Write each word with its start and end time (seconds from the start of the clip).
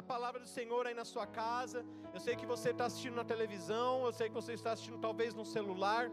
a 0.00 0.02
palavra 0.02 0.40
do 0.40 0.48
Senhor 0.48 0.86
aí 0.86 0.94
na 0.94 1.04
sua 1.04 1.26
casa. 1.26 1.84
Eu 2.14 2.20
sei 2.20 2.34
que 2.34 2.46
você 2.46 2.70
está 2.70 2.86
assistindo 2.86 3.16
na 3.16 3.24
televisão, 3.32 4.06
eu 4.06 4.12
sei 4.12 4.28
que 4.28 4.34
você 4.34 4.54
está 4.54 4.72
assistindo 4.72 4.98
talvez 4.98 5.34
no 5.34 5.44
celular. 5.44 6.10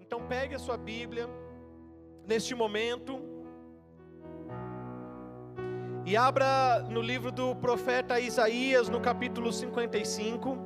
Então 0.00 0.26
pegue 0.26 0.54
a 0.54 0.58
sua 0.58 0.78
Bíblia 0.78 1.28
neste 2.26 2.54
momento 2.54 3.20
e 6.06 6.16
abra 6.16 6.82
no 6.88 7.02
livro 7.02 7.30
do 7.30 7.54
profeta 7.56 8.18
Isaías, 8.18 8.88
no 8.88 9.00
capítulo 9.00 9.52
55. 9.52 10.56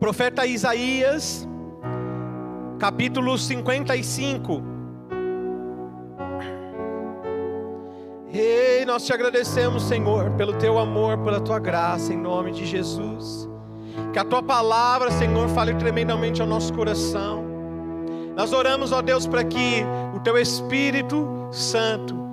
Profeta 0.00 0.46
Isaías, 0.46 1.46
capítulo 2.78 3.36
55. 3.36 4.62
Ei, 8.32 8.84
nós 8.84 9.04
te 9.04 9.12
agradecemos, 9.12 9.82
Senhor, 9.82 10.30
pelo 10.32 10.52
teu 10.54 10.78
amor, 10.78 11.18
pela 11.18 11.40
tua 11.40 11.58
graça, 11.58 12.12
em 12.12 12.16
nome 12.16 12.52
de 12.52 12.64
Jesus. 12.64 13.48
Que 14.12 14.18
a 14.18 14.24
tua 14.24 14.42
palavra, 14.42 15.10
Senhor, 15.10 15.48
fale 15.48 15.74
tremendamente 15.74 16.40
ao 16.40 16.46
nosso 16.46 16.72
coração. 16.72 17.44
Nós 18.36 18.52
oramos, 18.52 18.92
ó 18.92 19.02
Deus, 19.02 19.26
para 19.26 19.42
que 19.42 19.82
o 20.14 20.20
teu 20.20 20.38
Espírito 20.38 21.48
Santo 21.50 22.27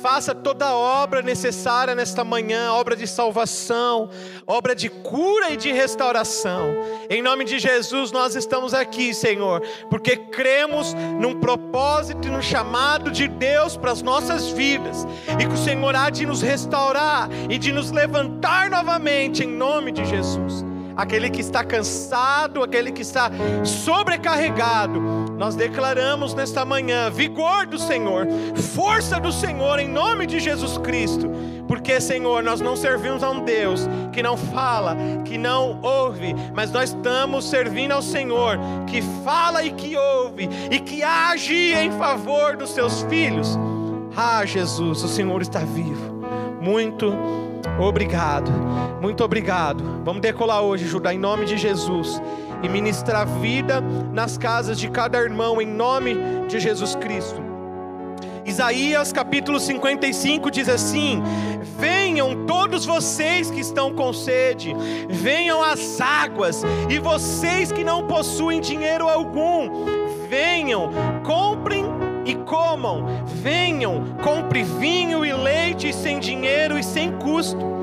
faça 0.00 0.34
toda 0.34 0.66
a 0.66 0.76
obra 0.76 1.22
necessária 1.22 1.94
nesta 1.94 2.22
manhã, 2.22 2.72
obra 2.72 2.94
de 2.94 3.06
salvação, 3.06 4.08
obra 4.46 4.74
de 4.74 4.88
cura 4.88 5.50
e 5.50 5.56
de 5.56 5.72
restauração. 5.72 6.76
Em 7.10 7.22
nome 7.22 7.44
de 7.44 7.58
Jesus, 7.58 8.12
nós 8.12 8.34
estamos 8.36 8.74
aqui, 8.74 9.12
Senhor, 9.14 9.62
porque 9.90 10.16
cremos 10.16 10.94
num 11.18 11.40
propósito 11.40 12.28
e 12.28 12.30
no 12.30 12.42
chamado 12.42 13.10
de 13.10 13.26
Deus 13.26 13.76
para 13.76 13.92
as 13.92 14.02
nossas 14.02 14.48
vidas, 14.50 15.06
e 15.40 15.46
que 15.46 15.54
o 15.54 15.56
Senhor 15.56 15.94
há 15.96 16.10
de 16.10 16.26
nos 16.26 16.42
restaurar 16.42 17.28
e 17.50 17.58
de 17.58 17.72
nos 17.72 17.90
levantar 17.90 18.70
novamente, 18.70 19.44
em 19.44 19.48
nome 19.48 19.92
de 19.92 20.04
Jesus 20.04 20.64
aquele 20.96 21.28
que 21.28 21.40
está 21.40 21.62
cansado, 21.62 22.62
aquele 22.62 22.90
que 22.90 23.02
está 23.02 23.30
sobrecarregado. 23.64 25.00
Nós 25.36 25.54
declaramos 25.54 26.32
nesta 26.34 26.64
manhã 26.64 27.10
vigor 27.10 27.66
do 27.66 27.78
Senhor, 27.78 28.26
força 28.74 29.20
do 29.20 29.30
Senhor 29.30 29.78
em 29.78 29.88
nome 29.88 30.26
de 30.26 30.40
Jesus 30.40 30.78
Cristo. 30.78 31.30
Porque, 31.68 32.00
Senhor, 32.00 32.42
nós 32.42 32.60
não 32.60 32.76
servimos 32.76 33.22
a 33.22 33.30
um 33.30 33.44
Deus 33.44 33.88
que 34.12 34.22
não 34.22 34.36
fala, 34.36 34.96
que 35.24 35.36
não 35.36 35.80
ouve, 35.82 36.34
mas 36.54 36.70
nós 36.70 36.90
estamos 36.90 37.44
servindo 37.44 37.92
ao 37.92 38.02
Senhor 38.02 38.58
que 38.86 39.02
fala 39.24 39.64
e 39.64 39.72
que 39.72 39.96
ouve 39.96 40.48
e 40.70 40.78
que 40.78 41.02
age 41.02 41.74
em 41.74 41.90
favor 41.92 42.56
dos 42.56 42.70
seus 42.70 43.02
filhos. 43.02 43.58
Ah, 44.16 44.46
Jesus, 44.46 45.02
o 45.02 45.08
Senhor 45.08 45.42
está 45.42 45.58
vivo. 45.58 46.16
Muito 46.60 47.12
Obrigado, 47.78 48.50
muito 49.00 49.22
obrigado. 49.22 50.02
Vamos 50.04 50.22
decolar 50.22 50.62
hoje, 50.62 50.86
Judá, 50.86 51.12
em 51.12 51.18
nome 51.18 51.44
de 51.44 51.56
Jesus, 51.58 52.20
e 52.62 52.68
ministrar 52.68 53.26
vida 53.26 53.80
nas 54.12 54.38
casas 54.38 54.78
de 54.78 54.88
cada 54.88 55.18
irmão, 55.18 55.60
em 55.60 55.66
nome 55.66 56.16
de 56.48 56.58
Jesus 56.58 56.94
Cristo. 56.94 57.46
Isaías 58.46 59.12
capítulo 59.12 59.58
55 59.58 60.50
diz 60.50 60.68
assim: 60.68 61.20
Venham 61.78 62.46
todos 62.46 62.86
vocês 62.86 63.50
que 63.50 63.60
estão 63.60 63.92
com 63.92 64.12
sede, 64.12 64.72
venham 65.10 65.62
às 65.62 66.00
águas, 66.00 66.62
e 66.88 66.98
vocês 66.98 67.72
que 67.72 67.82
não 67.82 68.06
possuem 68.06 68.60
dinheiro 68.60 69.08
algum, 69.08 69.68
venham, 70.28 70.90
comprem 71.24 71.75
e 72.26 72.34
comam. 72.34 73.06
Venham, 73.24 74.04
compre 74.22 74.62
vinho 74.62 75.24
e 75.24 75.32
leite 75.32 75.92
sem 75.94 76.18
dinheiro 76.18 76.78
e 76.78 76.82
sem 76.82 77.12
custo. 77.12 77.76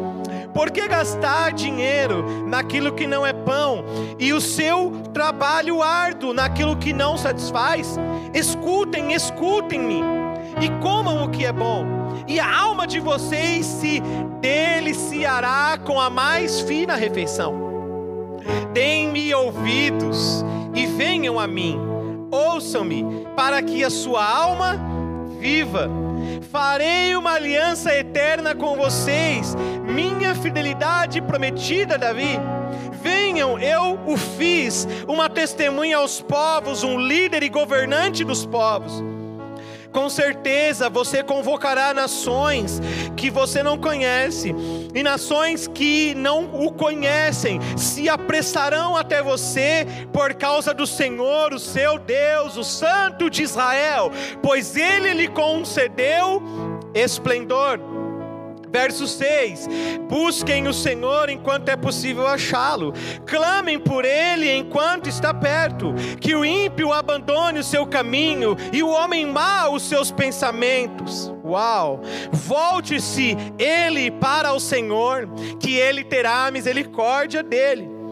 Por 0.54 0.70
que 0.70 0.88
gastar 0.88 1.52
dinheiro 1.52 2.46
naquilo 2.48 2.92
que 2.92 3.08
não 3.08 3.26
é 3.26 3.34
pão 3.34 3.84
e 4.20 4.31
o 4.34 4.40
seu 4.40 4.92
trabalho 5.12 5.81
árduo 5.81 6.31
naquilo 6.31 6.78
que 6.78 6.94
não 6.94 7.18
satisfaz? 7.18 7.98
Escutem, 8.34 9.14
escutem-me 9.14 10.04
e 10.62 10.70
comam 10.80 11.24
o 11.24 11.30
que 11.30 11.44
é 11.44 11.52
bom, 11.52 11.86
e 12.28 12.40
a 12.40 12.60
alma 12.62 12.86
de 12.86 13.00
vocês 13.00 13.66
se 13.66 14.00
deliciará 14.40 15.80
com 15.84 16.00
a 16.00 16.12
mais 16.12 16.60
fina 16.62 16.96
refeição. 16.96 18.42
Deem-me 18.74 19.34
ouvidos 19.34 20.46
e 20.75 20.86
venham 20.86 21.40
a 21.40 21.48
mim 21.48 21.93
ouçam-me, 22.34 23.06
para 23.36 23.62
que 23.62 23.84
a 23.84 23.90
sua 23.90 24.26
alma 24.26 24.80
viva. 25.40 25.90
Farei 26.52 27.16
uma 27.16 27.34
aliança 27.34 27.94
eterna 27.94 28.56
com 28.56 28.76
vocês, 28.76 29.56
minha 29.86 30.34
fidelidade 30.34 31.22
prometida, 31.22 31.98
Davi. 31.98 32.40
Venham, 33.02 33.60
eu 33.60 34.00
o 34.06 34.16
fiz, 34.16 34.88
uma 35.08 35.30
testemunha 35.30 35.98
aos 35.98 36.22
povos, 36.22 36.84
um 36.84 36.98
líder 36.98 37.44
e 37.44 37.50
governante 37.50 38.24
dos 38.24 38.46
povos. 38.46 39.04
Com 39.92 40.10
certeza 40.10 40.90
você 40.90 41.22
convocará 41.22 41.94
nações 41.94 42.82
que 43.16 43.30
você 43.30 43.62
não 43.62 43.78
conhece, 43.78 44.56
e 44.94 45.04
nações 45.04 45.68
que 45.68 46.14
não 46.16 46.46
o 46.54 46.72
conhecem 46.72 47.59
se 47.78 48.08
apressarão 48.09 48.96
até 48.96 49.22
você 49.22 49.88
por 50.12 50.34
causa 50.34 50.74
do 50.74 50.86
Senhor, 50.86 51.54
o 51.54 51.59
seu 51.59 51.98
Deus, 51.98 52.58
o 52.58 52.64
Santo 52.64 53.30
de 53.30 53.44
Israel, 53.44 54.12
pois 54.42 54.76
ele 54.76 55.14
lhe 55.14 55.28
concedeu 55.28 56.42
esplendor. 56.94 57.93
Verso 58.74 59.06
6: 59.06 59.70
Busquem 60.10 60.68
o 60.68 60.74
Senhor 60.74 61.30
enquanto 61.30 61.70
é 61.70 61.78
possível 61.78 62.26
achá-lo, 62.26 62.92
clamem 63.24 63.78
por 63.78 64.04
ele 64.04 64.52
enquanto 64.52 65.08
está 65.08 65.32
perto, 65.32 65.94
que 66.20 66.34
o 66.34 66.44
ímpio 66.44 66.92
abandone 66.92 67.60
o 67.60 67.64
seu 67.64 67.86
caminho 67.86 68.58
e 68.72 68.82
o 68.82 68.90
homem 68.90 69.28
mau 69.28 69.76
os 69.76 69.84
seus 69.84 70.12
pensamentos. 70.12 71.32
Uau! 71.46 72.02
Volte-se 72.32 73.38
ele 73.60 74.10
para 74.10 74.54
o 74.54 74.60
Senhor, 74.60 75.30
que 75.60 75.76
ele 75.76 76.04
terá 76.04 76.50
misericórdia 76.50 77.44
dele 77.44 78.03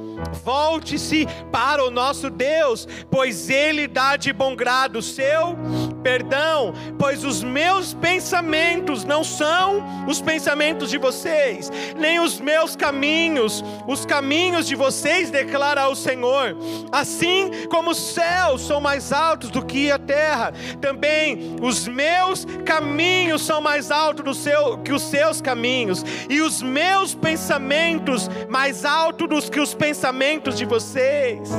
Volte-se 0.44 1.28
para 1.52 1.84
o 1.84 1.92
nosso 1.92 2.30
Deus, 2.30 2.88
pois 3.10 3.50
Ele 3.50 3.88
dá 3.88 4.16
de 4.16 4.32
bom 4.32 4.56
grado 4.56 5.00
o 5.00 5.02
seu 5.02 5.58
perdão, 6.04 6.74
pois 6.98 7.24
os 7.24 7.44
meus 7.44 7.94
pensamentos 7.94 9.04
não 9.04 9.24
são 9.24 9.84
os 10.08 10.20
pensamentos 10.20 10.90
de 10.90 10.98
vocês, 10.98 11.72
nem 11.96 12.20
os 12.20 12.40
meus 12.40 12.76
caminhos, 12.76 13.64
os 13.88 14.06
caminhos 14.06 14.68
de 14.68 14.76
vocês, 14.76 15.30
declara 15.30 15.90
o 15.90 15.96
Senhor. 15.96 16.58
Assim 16.92 17.68
como 17.70 17.92
os 17.92 17.98
céus 17.98 18.62
são 18.66 18.82
mais 18.82 19.12
altos 19.12 19.50
do 19.50 19.64
que 19.64 19.92
a 19.92 20.00
terra, 20.00 20.54
também 20.80 21.56
os 21.62 21.88
meus 21.88 22.46
caminhos 22.66 23.44
são 23.44 23.62
mais 23.62 23.92
altos 23.92 24.26
do 24.26 24.34
seu, 24.34 24.80
que 24.80 24.92
os 24.92 25.04
seus 25.04 25.40
caminhos, 25.40 26.04
e 26.30 26.42
os 26.42 26.62
meus 26.62 27.14
pensamentos 27.14 28.30
mais 28.50 28.86
altos 28.86 29.28
do 29.28 29.52
que 29.52 29.60
os 29.60 29.74
pensamentos 29.74 30.11
pensamentos 30.12 30.58
de 30.58 30.66
vocês. 30.66 31.50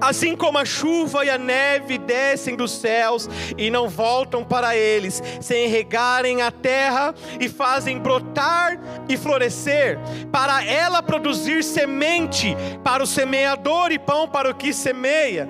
Assim 0.00 0.34
como 0.34 0.58
a 0.58 0.64
chuva 0.64 1.24
e 1.24 1.30
a 1.30 1.36
neve 1.36 1.98
descem 1.98 2.56
dos 2.56 2.70
céus 2.70 3.28
e 3.56 3.70
não 3.70 3.88
voltam 3.88 4.44
para 4.44 4.76
eles, 4.76 5.22
sem 5.40 5.68
regarem 5.68 6.40
a 6.40 6.50
terra 6.50 7.14
e 7.38 7.48
fazem 7.48 7.98
brotar 7.98 8.78
e 9.08 9.16
florescer, 9.16 9.98
para 10.32 10.64
ela 10.64 11.02
produzir 11.02 11.62
semente 11.62 12.56
para 12.82 13.02
o 13.02 13.06
semeador 13.06 13.92
e 13.92 13.98
pão 13.98 14.28
para 14.28 14.50
o 14.50 14.54
que 14.54 14.72
semeia 14.72 15.48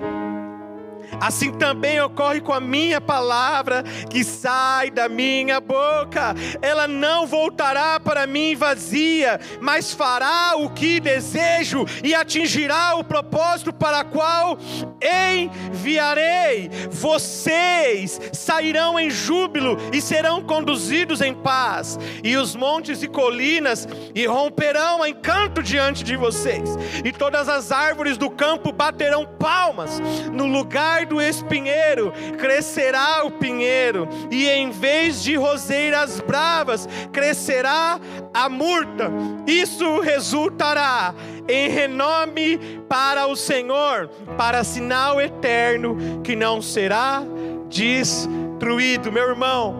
Assim 1.19 1.51
também 1.51 1.99
ocorre 2.01 2.41
com 2.41 2.53
a 2.53 2.59
minha 2.59 3.01
palavra 3.01 3.83
que 4.09 4.23
sai 4.23 4.91
da 4.91 5.09
minha 5.09 5.59
boca. 5.59 6.35
Ela 6.61 6.87
não 6.87 7.25
voltará 7.25 7.99
para 7.99 8.27
mim 8.27 8.55
vazia, 8.55 9.39
mas 9.61 9.93
fará 9.93 10.55
o 10.55 10.69
que 10.69 10.99
desejo 10.99 11.85
e 12.03 12.13
atingirá 12.13 12.95
o 12.95 13.03
propósito 13.03 13.73
para 13.73 14.03
qual 14.03 14.57
enviarei. 15.01 16.69
Vocês 16.89 18.19
sairão 18.33 18.99
em 18.99 19.09
júbilo 19.09 19.77
e 19.93 20.01
serão 20.01 20.41
conduzidos 20.41 21.21
em 21.21 21.33
paz, 21.33 21.97
e 22.23 22.35
os 22.35 22.55
montes 22.55 23.01
e 23.03 23.07
colinas 23.07 23.87
irromperão 24.13 25.05
em 25.05 25.13
canto 25.13 25.61
diante 25.61 26.03
de 26.03 26.15
vocês, 26.15 26.77
e 27.03 27.11
todas 27.11 27.47
as 27.47 27.71
árvores 27.71 28.17
do 28.17 28.29
campo 28.29 28.71
baterão 28.71 29.25
palmas 29.25 29.99
no 30.31 30.45
lugar 30.45 30.98
do 31.05 31.21
espinheiro, 31.21 32.13
crescerá 32.37 33.23
o 33.25 33.31
pinheiro, 33.31 34.07
e 34.31 34.47
em 34.47 34.71
vez 34.71 35.23
de 35.23 35.35
roseiras 35.35 36.19
bravas, 36.19 36.87
crescerá 37.11 37.99
a 38.33 38.49
murta. 38.49 39.11
Isso 39.47 39.99
resultará 39.99 41.13
em 41.47 41.69
renome 41.69 42.57
para 42.87 43.27
o 43.27 43.35
Senhor, 43.35 44.07
para 44.37 44.63
sinal 44.63 45.19
eterno 45.19 46.21
que 46.23 46.35
não 46.35 46.61
será 46.61 47.23
destruído. 47.67 49.11
Meu 49.11 49.29
irmão, 49.29 49.75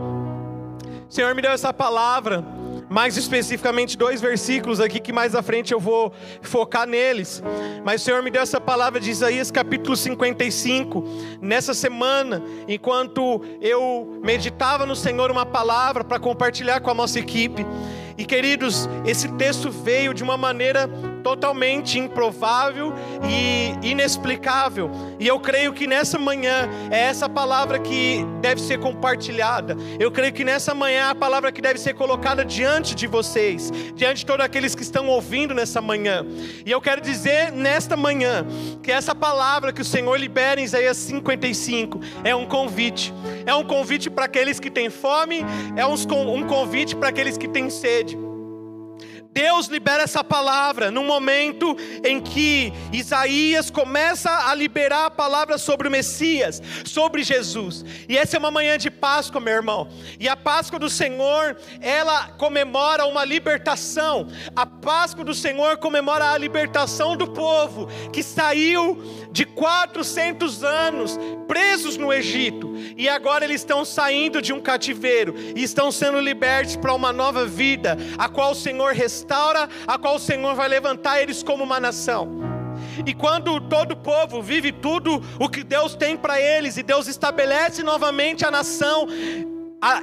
o 1.09 1.13
Senhor 1.13 1.33
me 1.35 1.41
deu 1.41 1.51
essa 1.51 1.73
palavra 1.73 2.58
mais 2.89 3.15
especificamente 3.17 3.97
dois 3.97 4.19
versículos 4.19 4.79
aqui 4.79 4.99
que 4.99 5.13
mais 5.13 5.35
à 5.35 5.43
frente 5.43 5.71
eu 5.71 5.79
vou 5.79 6.11
focar 6.41 6.87
neles. 6.87 7.43
Mas 7.83 8.01
o 8.01 8.05
Senhor 8.05 8.23
me 8.23 8.31
deu 8.31 8.41
essa 8.41 8.59
palavra 8.59 8.99
de 8.99 9.11
Isaías 9.11 9.51
capítulo 9.51 9.95
55 9.95 11.03
nessa 11.41 11.73
semana, 11.73 12.41
enquanto 12.67 13.41
eu 13.61 14.19
meditava 14.23 14.85
no 14.85 14.95
Senhor 14.95 15.29
uma 15.29 15.45
palavra 15.45 16.03
para 16.03 16.19
compartilhar 16.19 16.79
com 16.81 16.89
a 16.89 16.93
nossa 16.93 17.19
equipe. 17.19 17.65
E 18.17 18.25
queridos, 18.25 18.89
esse 19.05 19.29
texto 19.33 19.69
veio 19.69 20.13
de 20.13 20.23
uma 20.23 20.35
maneira 20.35 20.89
totalmente 21.23 21.99
improvável 21.99 22.93
e 23.29 23.87
inexplicável. 23.87 24.89
E 25.19 25.27
eu 25.27 25.39
creio 25.39 25.73
que 25.73 25.87
nessa 25.87 26.17
manhã 26.17 26.69
é 26.91 26.99
essa 26.99 27.29
palavra 27.29 27.79
que 27.79 28.25
deve 28.41 28.61
ser 28.61 28.79
compartilhada. 28.79 29.75
Eu 29.99 30.11
creio 30.11 30.33
que 30.33 30.43
nessa 30.43 30.73
manhã 30.73 31.07
é 31.07 31.09
a 31.09 31.15
palavra 31.15 31.51
que 31.51 31.61
deve 31.61 31.79
ser 31.79 31.93
colocada 31.93 32.43
diante 32.43 32.95
de 32.95 33.07
vocês, 33.07 33.71
diante 33.95 34.19
de 34.19 34.25
todos 34.25 34.45
aqueles 34.45 34.75
que 34.75 34.81
estão 34.81 35.07
ouvindo 35.07 35.53
nessa 35.53 35.81
manhã. 35.81 36.25
E 36.65 36.71
eu 36.71 36.81
quero 36.81 37.01
dizer 37.01 37.51
nesta 37.51 37.95
manhã 37.95 38.45
que 38.81 38.91
essa 38.91 39.13
palavra 39.13 39.73
que 39.73 39.81
o 39.81 39.85
Senhor 39.85 40.15
libera 40.17 40.59
em 40.59 40.63
Isaías 40.63 40.97
55 40.97 41.99
é 42.23 42.35
um 42.35 42.45
convite. 42.45 43.13
É 43.45 43.53
um 43.53 43.63
convite 43.63 44.09
para 44.09 44.25
aqueles 44.25 44.59
que 44.59 44.69
têm 44.69 44.89
fome, 44.89 45.41
é 45.75 45.85
um 45.85 46.47
convite 46.47 46.95
para 46.95 47.09
aqueles 47.09 47.37
que 47.37 47.47
têm 47.47 47.69
sede. 47.69 48.28
Deus 49.31 49.67
libera 49.67 50.03
essa 50.03 50.23
palavra 50.23 50.89
no 50.89 51.03
momento 51.03 51.77
em 52.03 52.19
que 52.19 52.73
Isaías 52.91 53.69
começa 53.69 54.49
a 54.49 54.55
liberar 54.55 55.05
a 55.05 55.11
palavra 55.11 55.57
sobre 55.57 55.87
o 55.87 55.91
Messias, 55.91 56.61
sobre 56.83 57.23
Jesus. 57.23 57.85
E 58.07 58.17
essa 58.17 58.37
é 58.37 58.39
uma 58.39 58.51
manhã 58.51 58.77
de 58.77 58.89
Páscoa, 58.89 59.39
meu 59.39 59.53
irmão. 59.53 59.87
E 60.19 60.27
a 60.27 60.35
Páscoa 60.35 60.79
do 60.79 60.89
Senhor, 60.89 61.57
ela 61.79 62.29
comemora 62.29 63.05
uma 63.05 63.23
libertação. 63.23 64.27
A 64.55 64.65
Páscoa 64.65 65.23
do 65.23 65.33
Senhor 65.33 65.77
comemora 65.77 66.31
a 66.31 66.37
libertação 66.37 67.15
do 67.15 67.27
povo 67.27 67.87
que 68.11 68.23
saiu 68.23 69.28
de 69.31 69.45
400 69.45 70.63
anos 70.63 71.19
presos 71.47 71.97
no 71.97 72.11
Egito 72.11 72.73
e 72.97 73.07
agora 73.07 73.45
eles 73.45 73.61
estão 73.61 73.85
saindo 73.85 74.41
de 74.41 74.51
um 74.53 74.59
cativeiro 74.59 75.35
e 75.55 75.63
estão 75.63 75.91
sendo 75.91 76.19
libertos 76.19 76.75
para 76.75 76.93
uma 76.93 77.13
nova 77.13 77.45
vida, 77.45 77.97
a 78.17 78.27
qual 78.27 78.51
o 78.51 78.55
Senhor 78.55 78.93
restaura, 78.93 79.69
a 79.87 79.97
qual 79.97 80.15
o 80.15 80.19
Senhor 80.19 80.55
vai 80.55 80.67
levantar 80.67 81.21
eles 81.21 81.43
como 81.43 81.63
uma 81.63 81.79
nação. 81.79 82.39
E 83.05 83.13
quando 83.13 83.59
todo 83.61 83.93
o 83.93 83.97
povo 83.97 84.41
vive 84.41 84.71
tudo 84.71 85.21
o 85.39 85.47
que 85.47 85.63
Deus 85.63 85.95
tem 85.95 86.17
para 86.17 86.39
eles, 86.39 86.77
e 86.77 86.83
Deus 86.83 87.07
estabelece 87.07 87.83
novamente 87.83 88.45
a 88.45 88.51
nação, 88.51 89.07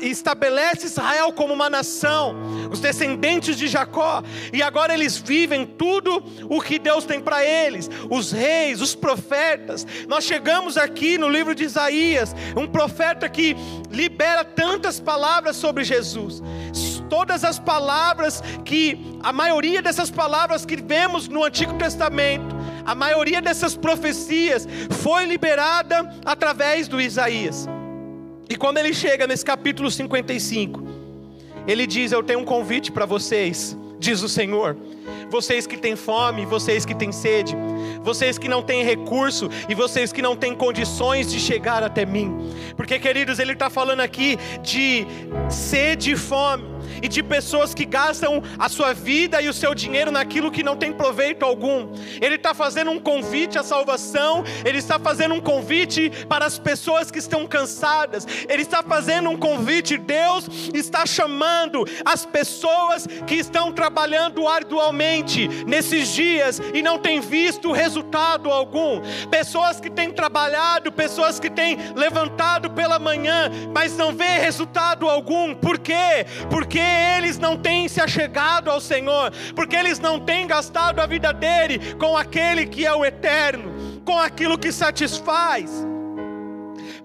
estabelece 0.01 0.87
Israel 0.87 1.33
como 1.33 1.53
uma 1.53 1.69
nação, 1.69 2.35
os 2.71 2.81
descendentes 2.81 3.57
de 3.57 3.69
Jacó, 3.69 4.23
e 4.53 4.63
agora 4.63 4.95
eles 4.95 5.19
vivem 5.19 5.67
tudo 5.67 6.23
o 6.49 6.61
que 6.61 6.79
Deus 6.79 7.05
tem 7.05 7.21
para 7.21 7.45
eles, 7.45 7.91
os 8.11 8.33
reis, 8.33 8.81
os 8.81 8.95
profetas. 8.95 9.87
Nós 10.09 10.25
chegamos 10.25 10.77
aqui 10.77 11.19
no 11.19 11.29
livro 11.29 11.55
de 11.55 11.65
Isaías, 11.65 12.35
um 12.57 12.67
profeta 12.67 13.29
que 13.29 13.57
libera 13.91 14.45
tantas 14.45 14.99
palavras 14.99 15.57
sobre 15.57 15.85
Jesus. 15.85 16.43
Todas 17.09 17.45
as 17.45 17.59
palavras 17.59 18.43
que, 18.65 19.19
a 19.23 19.33
maioria 19.33 19.81
dessas 19.81 20.11
palavras 20.11 20.67
que 20.67 20.77
vemos 20.77 21.29
no 21.29 21.45
Antigo 21.45 21.75
Testamento, 21.75 22.57
a 22.85 22.95
maioria 22.95 23.41
dessas 23.41 23.77
profecias 23.77 24.67
foi 25.03 25.25
liberada 25.25 26.13
através 26.25 26.89
do 26.89 27.01
Isaías. 27.01 27.69
E 28.49 28.57
quando 28.57 28.79
ele 28.79 28.95
chega 28.95 29.27
nesse 29.27 29.45
capítulo 29.45 29.91
55, 29.91 30.83
ele 31.67 31.87
diz: 31.87 32.13
Eu 32.13 32.23
tenho 32.23 32.41
um 32.41 32.45
convite 32.45 32.93
para 32.93 33.05
vocês, 33.05 33.77
diz 33.99 34.23
o 34.23 34.29
Senhor. 34.29 34.77
Vocês 35.29 35.67
que 35.67 35.77
têm 35.77 35.97
fome, 35.97 36.47
vocês 36.47 36.85
que 36.85 36.95
têm 36.95 37.11
sede, 37.11 37.57
vocês 38.03 38.39
que 38.39 38.49
não 38.49 38.63
têm 38.63 38.85
recurso 38.85 39.51
e 39.69 39.75
vocês 39.75 40.13
que 40.13 40.23
não 40.23 40.37
têm 40.37 40.55
condições 40.55 41.31
de 41.31 41.41
chegar 41.41 41.83
até 41.83 42.07
mim. 42.07 42.53
Porque, 42.77 42.99
queridos, 42.99 43.41
ele 43.41 43.53
está 43.53 43.69
falando 43.69 44.01
aqui 44.01 44.39
de 44.63 45.05
sede 45.51 46.13
e 46.13 46.17
fome 46.17 46.76
e 47.03 47.09
de 47.09 47.23
pessoas 47.23 47.75
que 47.75 47.85
gastam 47.85 48.43
a 48.59 48.69
sua 48.69 48.93
vida 48.93 49.41
e 49.41 49.49
o 49.49 49.53
seu 49.53 49.75
dinheiro 49.75 50.11
naquilo 50.11 50.51
que 50.51 50.63
não 50.63 50.77
tem 50.77 50.93
proveito 50.93 51.45
algum. 51.45 51.89
Ele 52.21 52.37
está 52.37 52.55
fazendo 52.55 52.91
um 52.91 52.99
convite 52.99 53.59
à 53.59 53.63
salvação, 53.63 54.45
ele 54.65 54.79
está 54.79 54.99
fazendo 54.99 55.35
um 55.35 55.41
convite 55.41 56.11
para 56.29 56.45
as 56.45 56.59
pessoas 56.59 57.11
que 57.11 57.19
estão 57.19 57.47
cansadas, 57.47 58.27
ele 58.49 58.63
está 58.63 58.83
fazendo 58.83 59.31
um 59.31 59.37
convite, 59.37 59.97
Deus 59.97 60.49
está 60.75 61.07
chamando 61.07 61.85
as 62.05 62.25
pessoas 62.25 63.07
que 63.27 63.35
estão 63.35 63.73
trabalhando 63.73 64.47
arduamente 64.47 65.49
nesses 65.67 66.09
dias 66.09 66.61
e 66.73 66.83
não 66.83 66.99
têm 66.99 67.21
visto 67.21 67.73
resultado 67.73 68.51
algum, 68.51 69.01
pessoas 69.31 69.81
que 69.81 69.91
têm 69.91 70.11
trabalhado, 70.11 70.93
pessoas 70.93 71.39
que 71.41 71.51
têm 71.51 71.79
levantado 71.95 72.71
pela 72.71 72.99
manhã, 72.99 73.51
mas 73.73 73.97
não 73.97 74.13
vê 74.13 74.39
resultado 74.39 75.09
algum, 75.09 75.55
por 75.55 75.79
quê? 75.79 76.27
Porque 76.51 76.79
eles 77.17 77.39
não 77.39 77.57
têm 77.57 77.89
se 77.89 78.01
achegado 78.01 78.71
ao 78.71 78.81
Senhor, 78.81 79.33
porque 79.55 79.77
eles 79.77 79.99
não 79.99 80.21
têm 80.21 80.47
gastado 80.47 81.01
a 81.01 81.07
vida 81.07 81.33
dele 81.33 81.95
com 81.95 82.17
aquele 82.17 82.67
que 82.67 82.87
é 82.87 82.95
o 82.95 83.05
eterno, 83.05 84.01
com 84.05 84.19
aquilo 84.19 84.59
que 84.59 84.71
satisfaz. 84.71 85.87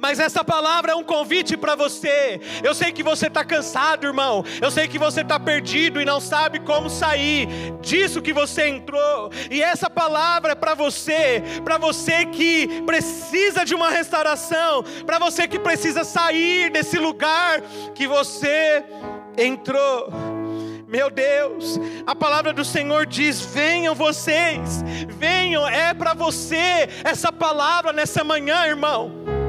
Mas 0.01 0.19
essa 0.19 0.43
palavra 0.43 0.93
é 0.93 0.95
um 0.95 1.03
convite 1.03 1.55
para 1.55 1.75
você. 1.75 2.41
Eu 2.63 2.73
sei 2.73 2.91
que 2.91 3.03
você 3.03 3.27
está 3.27 3.45
cansado, 3.45 4.07
irmão. 4.07 4.43
Eu 4.59 4.71
sei 4.71 4.87
que 4.87 4.97
você 4.97 5.21
está 5.21 5.39
perdido 5.39 6.01
e 6.01 6.05
não 6.05 6.19
sabe 6.19 6.59
como 6.59 6.89
sair 6.89 7.47
disso 7.81 8.21
que 8.21 8.33
você 8.33 8.67
entrou. 8.67 9.31
E 9.51 9.61
essa 9.61 9.91
palavra 9.91 10.53
é 10.53 10.55
para 10.55 10.73
você, 10.73 11.43
para 11.63 11.77
você 11.77 12.25
que 12.25 12.81
precisa 12.81 13.63
de 13.63 13.75
uma 13.75 13.91
restauração, 13.91 14.83
para 15.05 15.19
você 15.19 15.47
que 15.47 15.59
precisa 15.59 16.03
sair 16.03 16.71
desse 16.71 16.97
lugar 16.97 17.61
que 17.93 18.07
você 18.07 18.83
entrou. 19.37 20.09
Meu 20.87 21.11
Deus, 21.11 21.79
a 22.07 22.15
palavra 22.15 22.51
do 22.51 22.65
Senhor 22.65 23.05
diz: 23.05 23.39
venham 23.39 23.93
vocês, 23.93 24.83
venham, 25.09 25.67
é 25.67 25.93
para 25.93 26.15
você 26.15 26.89
essa 27.03 27.31
palavra 27.31 27.93
nessa 27.93 28.23
manhã, 28.23 28.65
irmão 28.65 29.40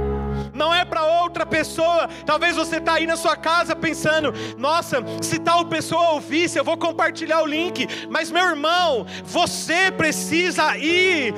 outra 1.33 1.47
pessoa. 1.47 2.09
Talvez 2.27 2.55
você 2.55 2.77
está 2.77 2.95
aí 2.95 3.07
na 3.07 3.17
sua 3.17 3.35
casa 3.35 3.75
pensando: 3.75 4.33
nossa, 4.59 5.03
se 5.23 5.39
tal 5.39 5.65
pessoa 5.65 6.11
ouvisse, 6.11 6.59
eu 6.59 6.65
vou 6.65 6.77
compartilhar 6.77 7.41
o 7.41 7.47
link. 7.47 7.89
Mas 8.11 8.31
meu 8.31 8.47
irmão, 8.47 9.07
você 9.25 9.91
precisa 9.91 10.77
ir, 10.77 11.35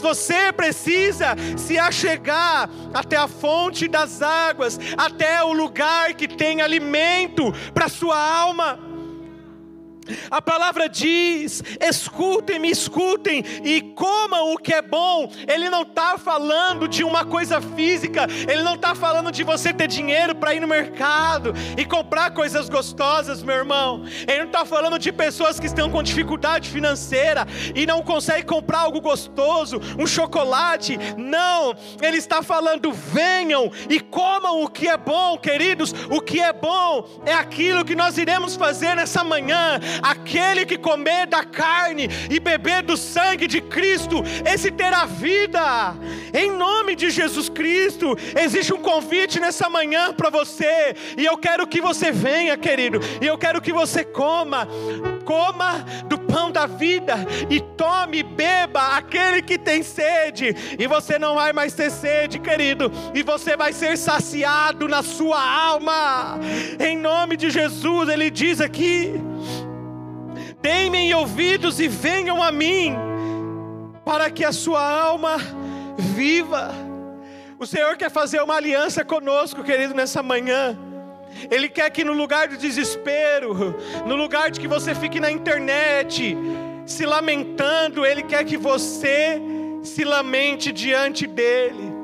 você 0.00 0.52
precisa 0.52 1.36
se 1.56 1.78
achegar 1.78 2.70
até 2.94 3.16
a 3.16 3.28
fonte 3.28 3.86
das 3.86 4.22
águas, 4.22 4.80
até 4.96 5.44
o 5.44 5.52
lugar 5.52 6.14
que 6.14 6.26
tem 6.26 6.62
alimento 6.62 7.52
para 7.74 7.88
sua 7.88 8.16
alma. 8.16 8.85
A 10.30 10.40
palavra 10.40 10.88
diz: 10.88 11.62
escutem-me, 11.80 12.70
escutem 12.70 13.44
e 13.64 13.80
comam 13.80 14.52
o 14.52 14.58
que 14.58 14.72
é 14.72 14.82
bom. 14.82 15.30
Ele 15.46 15.68
não 15.68 15.82
está 15.82 16.18
falando 16.18 16.88
de 16.88 17.04
uma 17.04 17.24
coisa 17.24 17.60
física, 17.60 18.26
ele 18.48 18.62
não 18.62 18.74
está 18.74 18.94
falando 18.94 19.30
de 19.30 19.42
você 19.42 19.72
ter 19.72 19.86
dinheiro 19.86 20.34
para 20.34 20.54
ir 20.54 20.60
no 20.60 20.68
mercado 20.68 21.54
e 21.76 21.84
comprar 21.84 22.30
coisas 22.30 22.68
gostosas, 22.68 23.42
meu 23.42 23.56
irmão. 23.56 24.04
Ele 24.26 24.40
não 24.40 24.46
está 24.46 24.64
falando 24.64 24.98
de 24.98 25.12
pessoas 25.12 25.58
que 25.58 25.66
estão 25.66 25.90
com 25.90 26.02
dificuldade 26.02 26.68
financeira 26.68 27.46
e 27.74 27.86
não 27.86 28.02
conseguem 28.02 28.44
comprar 28.44 28.80
algo 28.80 29.00
gostoso, 29.00 29.80
um 29.98 30.06
chocolate. 30.06 30.98
Não, 31.16 31.74
ele 32.00 32.16
está 32.16 32.42
falando: 32.42 32.92
venham 32.92 33.70
e 33.88 34.00
comam 34.00 34.62
o 34.62 34.68
que 34.68 34.88
é 34.88 34.96
bom, 34.96 35.36
queridos. 35.38 35.92
O 36.10 36.20
que 36.20 36.40
é 36.40 36.52
bom 36.52 37.08
é 37.24 37.32
aquilo 37.32 37.84
que 37.84 37.94
nós 37.94 38.18
iremos 38.18 38.56
fazer 38.56 38.94
nessa 38.94 39.22
manhã 39.24 39.78
aquele 40.02 40.64
que 40.64 40.78
comer 40.78 41.26
da 41.26 41.44
carne 41.44 42.08
e 42.30 42.38
beber 42.38 42.82
do 42.82 42.96
sangue 42.96 43.46
de 43.46 43.60
Cristo, 43.60 44.22
esse 44.44 44.70
terá 44.70 45.04
vida. 45.04 45.94
Em 46.32 46.50
nome 46.50 46.94
de 46.94 47.10
Jesus 47.10 47.48
Cristo, 47.48 48.16
existe 48.40 48.72
um 48.72 48.78
convite 48.78 49.40
nessa 49.40 49.68
manhã 49.68 50.12
para 50.12 50.30
você, 50.30 50.94
e 51.16 51.24
eu 51.24 51.36
quero 51.36 51.66
que 51.66 51.80
você 51.80 52.12
venha, 52.12 52.56
querido, 52.56 53.00
e 53.20 53.26
eu 53.26 53.38
quero 53.38 53.60
que 53.60 53.72
você 53.72 54.04
coma, 54.04 54.68
coma 55.24 55.84
do 56.06 56.18
pão 56.18 56.50
da 56.50 56.66
vida 56.66 57.14
e 57.48 57.60
tome, 57.60 58.22
beba 58.22 58.96
aquele 58.96 59.42
que 59.42 59.58
tem 59.58 59.82
sede, 59.82 60.54
e 60.78 60.86
você 60.86 61.18
não 61.18 61.34
vai 61.34 61.52
mais 61.52 61.72
ter 61.72 61.90
sede, 61.90 62.38
querido, 62.38 62.90
e 63.14 63.22
você 63.22 63.56
vai 63.56 63.72
ser 63.72 63.96
saciado 63.96 64.88
na 64.88 65.02
sua 65.02 65.40
alma. 65.42 66.38
Em 66.78 66.96
nome 66.96 67.36
de 67.36 67.50
Jesus, 67.50 68.08
ele 68.08 68.30
diz 68.30 68.60
aqui 68.60 69.14
Deem-me 70.60 71.14
ouvidos 71.14 71.80
e 71.80 71.88
venham 71.88 72.42
a 72.42 72.50
mim, 72.50 72.94
para 74.04 74.30
que 74.30 74.44
a 74.44 74.52
sua 74.52 74.82
alma 74.82 75.36
viva. 75.96 76.74
O 77.58 77.66
Senhor 77.66 77.96
quer 77.96 78.10
fazer 78.10 78.42
uma 78.42 78.56
aliança 78.56 79.04
conosco, 79.04 79.64
querido, 79.64 79.94
nessa 79.94 80.22
manhã. 80.22 80.78
Ele 81.50 81.68
quer 81.68 81.90
que 81.90 82.04
no 82.04 82.12
lugar 82.12 82.48
do 82.48 82.56
desespero, 82.56 83.74
no 84.06 84.14
lugar 84.14 84.50
de 84.50 84.60
que 84.60 84.68
você 84.68 84.94
fique 84.94 85.20
na 85.20 85.30
internet 85.30 86.36
se 86.86 87.04
lamentando, 87.04 88.06
Ele 88.06 88.22
quer 88.22 88.44
que 88.44 88.56
você 88.56 89.40
se 89.82 90.04
lamente 90.04 90.70
diante 90.72 91.26
dEle. 91.26 91.95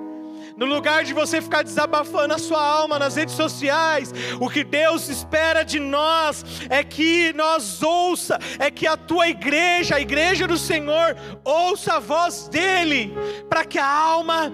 No 0.62 0.68
lugar 0.68 1.02
de 1.02 1.12
você 1.12 1.42
ficar 1.42 1.64
desabafando 1.64 2.34
a 2.34 2.38
sua 2.38 2.64
alma 2.64 2.96
nas 2.96 3.16
redes 3.16 3.34
sociais, 3.34 4.14
o 4.38 4.48
que 4.48 4.62
Deus 4.62 5.08
espera 5.08 5.64
de 5.64 5.80
nós 5.80 6.44
é 6.70 6.84
que 6.84 7.32
nós 7.32 7.82
ouça, 7.82 8.38
é 8.60 8.70
que 8.70 8.86
a 8.86 8.96
tua 8.96 9.26
igreja, 9.26 9.96
a 9.96 10.00
igreja 10.00 10.46
do 10.46 10.56
Senhor, 10.56 11.16
ouça 11.44 11.94
a 11.94 11.98
voz 11.98 12.46
dele, 12.46 13.12
para 13.48 13.64
que 13.64 13.76
a 13.76 13.84
alma 13.84 14.52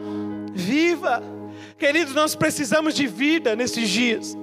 viva. 0.55 1.23
Queridos, 1.77 2.15
nós 2.15 2.35
precisamos 2.35 2.95
de 2.95 3.07
vida 3.07 3.55
nesses 3.55 3.87
dias. 3.91 4.35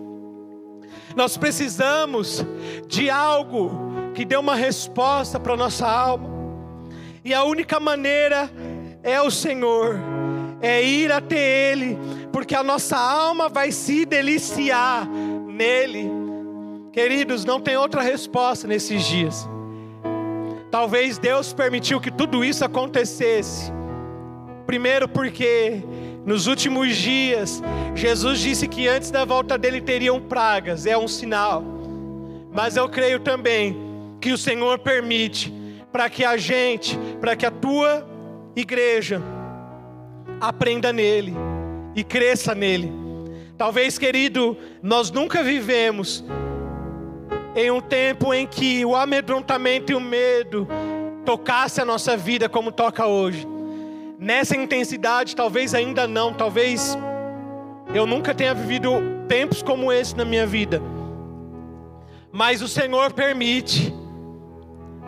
Nós 1.15 1.35
precisamos 1.35 2.45
de 2.87 3.09
algo 3.09 4.11
que 4.13 4.23
dê 4.23 4.37
uma 4.37 4.53
resposta 4.53 5.39
para 5.39 5.57
nossa 5.57 5.87
alma. 5.87 6.29
E 7.23 7.33
a 7.33 7.43
única 7.43 7.79
maneira 7.79 8.51
é 9.01 9.19
o 9.19 9.31
Senhor, 9.31 9.99
é 10.65 10.83
ir 10.83 11.11
até 11.11 11.71
Ele, 11.71 11.95
porque 12.31 12.55
a 12.55 12.63
nossa 12.63 12.97
alma 12.97 13.47
vai 13.47 13.71
se 13.71 14.03
deliciar 14.03 15.07
nele. 15.07 16.09
Queridos, 16.91 17.45
não 17.45 17.61
tem 17.61 17.77
outra 17.77 18.01
resposta 18.01 18.67
nesses 18.67 19.03
dias. 19.03 19.47
Talvez 20.71 21.19
Deus 21.19 21.53
permitiu 21.53 22.01
que 22.01 22.09
tudo 22.09 22.43
isso 22.43 22.65
acontecesse. 22.65 23.71
Primeiro, 24.65 25.07
porque 25.07 25.83
nos 26.25 26.47
últimos 26.47 26.95
dias, 26.95 27.61
Jesus 27.93 28.39
disse 28.39 28.67
que 28.67 28.87
antes 28.87 29.11
da 29.11 29.23
volta 29.23 29.59
dele 29.59 29.79
teriam 29.79 30.19
pragas, 30.19 30.87
é 30.87 30.97
um 30.97 31.07
sinal. 31.07 31.63
Mas 32.51 32.75
eu 32.75 32.89
creio 32.89 33.19
também 33.19 33.77
que 34.19 34.31
o 34.31 34.37
Senhor 34.37 34.79
permite 34.79 35.53
para 35.91 36.09
que 36.09 36.25
a 36.25 36.37
gente, 36.37 36.97
para 37.21 37.35
que 37.35 37.45
a 37.45 37.51
tua 37.51 38.03
igreja 38.55 39.21
aprenda 40.39 40.91
nele 40.93 41.33
e 41.95 42.03
cresça 42.03 42.53
nele. 42.53 42.91
Talvez, 43.57 43.97
querido, 43.97 44.57
nós 44.81 45.11
nunca 45.11 45.43
vivemos 45.43 46.23
em 47.55 47.71
um 47.71 47.79
tempo 47.79 48.33
em 48.33 48.45
que 48.45 48.85
o 48.85 48.95
amedrontamento 48.95 49.91
e 49.91 49.95
o 49.95 50.01
medo 50.01 50.67
tocasse 51.23 51.79
a 51.79 51.85
nossa 51.85 52.17
vida 52.17 52.49
como 52.49 52.71
toca 52.71 53.07
hoje 53.07 53.47
nessa 54.19 54.55
intensidade, 54.55 55.35
talvez 55.35 55.73
ainda 55.73 56.07
não, 56.07 56.33
talvez 56.33 56.97
eu 57.93 58.05
nunca 58.05 58.33
tenha 58.33 58.53
vivido 58.53 58.91
tempos 59.27 59.61
como 59.61 59.91
esse 59.91 60.15
na 60.15 60.25
minha 60.25 60.45
vida. 60.45 60.81
Mas 62.31 62.61
o 62.61 62.67
Senhor 62.67 63.13
permite, 63.13 63.93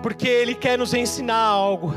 porque 0.02 0.28
Ele 0.28 0.56
quer 0.56 0.78
nos 0.78 0.94
ensinar 0.94 1.42
algo. 1.42 1.94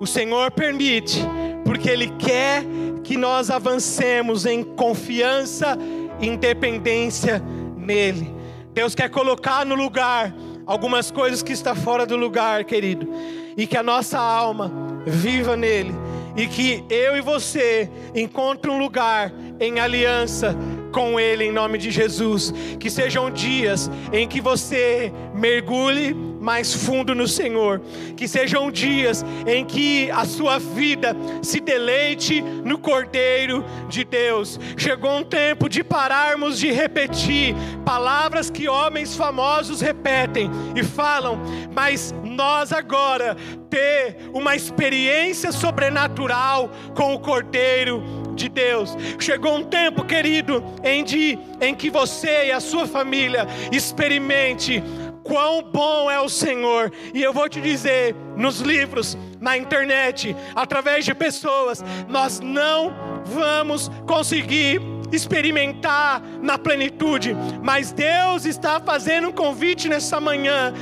O 0.00 0.06
Senhor 0.06 0.50
permite, 0.50 1.20
porque 1.66 1.90
Ele 1.90 2.08
quer 2.16 2.64
que 3.02 3.16
nós 3.16 3.50
avancemos 3.50 4.46
em 4.46 4.62
confiança 4.62 5.76
e 6.20 6.28
independência 6.28 7.42
nele. 7.76 8.32
Deus 8.72 8.94
quer 8.94 9.10
colocar 9.10 9.66
no 9.66 9.74
lugar 9.74 10.32
algumas 10.64 11.10
coisas 11.10 11.42
que 11.42 11.52
está 11.52 11.74
fora 11.74 12.06
do 12.06 12.16
lugar, 12.16 12.64
querido, 12.64 13.08
e 13.56 13.66
que 13.66 13.76
a 13.76 13.82
nossa 13.82 14.18
alma 14.18 14.70
viva 15.04 15.56
nele 15.56 15.92
e 16.36 16.46
que 16.46 16.84
eu 16.90 17.16
e 17.16 17.20
você 17.20 17.90
encontre 18.14 18.70
um 18.70 18.78
lugar 18.78 19.32
em 19.58 19.80
aliança 19.80 20.54
com 20.92 21.18
Ele 21.18 21.44
em 21.44 21.52
nome 21.52 21.78
de 21.78 21.90
Jesus. 21.90 22.52
Que 22.78 22.90
sejam 22.90 23.30
dias 23.30 23.90
em 24.12 24.28
que 24.28 24.40
você 24.40 25.12
mergulhe 25.34 26.14
mais 26.46 26.72
fundo 26.72 27.12
no 27.12 27.26
Senhor. 27.26 27.82
Que 28.16 28.28
sejam 28.28 28.70
dias 28.70 29.24
em 29.48 29.64
que 29.64 30.08
a 30.12 30.24
sua 30.24 30.60
vida 30.60 31.16
se 31.42 31.58
deleite 31.58 32.40
no 32.40 32.78
Cordeiro 32.78 33.64
de 33.88 34.04
Deus. 34.04 34.60
Chegou 34.76 35.10
um 35.10 35.24
tempo 35.24 35.68
de 35.68 35.82
pararmos 35.82 36.56
de 36.56 36.70
repetir 36.70 37.56
palavras 37.84 38.48
que 38.48 38.68
homens 38.68 39.16
famosos 39.16 39.80
repetem 39.80 40.48
e 40.76 40.84
falam, 40.84 41.40
mas 41.74 42.14
nós 42.22 42.72
agora 42.72 43.36
ter 43.68 44.30
uma 44.32 44.54
experiência 44.54 45.50
sobrenatural 45.50 46.70
com 46.94 47.12
o 47.12 47.18
Cordeiro 47.18 48.02
de 48.36 48.48
Deus. 48.48 48.96
Chegou 49.18 49.56
um 49.56 49.64
tempo, 49.64 50.04
querido, 50.04 50.62
em, 50.84 51.02
de, 51.02 51.38
em 51.60 51.74
que 51.74 51.90
você 51.90 52.46
e 52.46 52.52
a 52.52 52.60
sua 52.60 52.86
família 52.86 53.46
experimente 53.72 54.82
quão 55.26 55.62
bom 55.62 56.10
é 56.10 56.20
o 56.20 56.28
Senhor. 56.28 56.92
E 57.12 57.22
eu 57.22 57.32
vou 57.32 57.48
te 57.48 57.60
dizer, 57.60 58.14
nos 58.36 58.60
livros, 58.60 59.16
na 59.40 59.56
internet, 59.56 60.34
através 60.54 61.04
de 61.04 61.14
pessoas, 61.14 61.84
nós 62.08 62.40
não 62.40 62.92
vamos 63.24 63.90
conseguir 64.06 64.80
experimentar 65.12 66.22
na 66.42 66.58
plenitude, 66.58 67.36
mas 67.62 67.92
Deus 67.92 68.44
está 68.44 68.80
fazendo 68.80 69.28
um 69.28 69.32
convite 69.32 69.88
nessa 69.88 70.20
manhã 70.20 70.72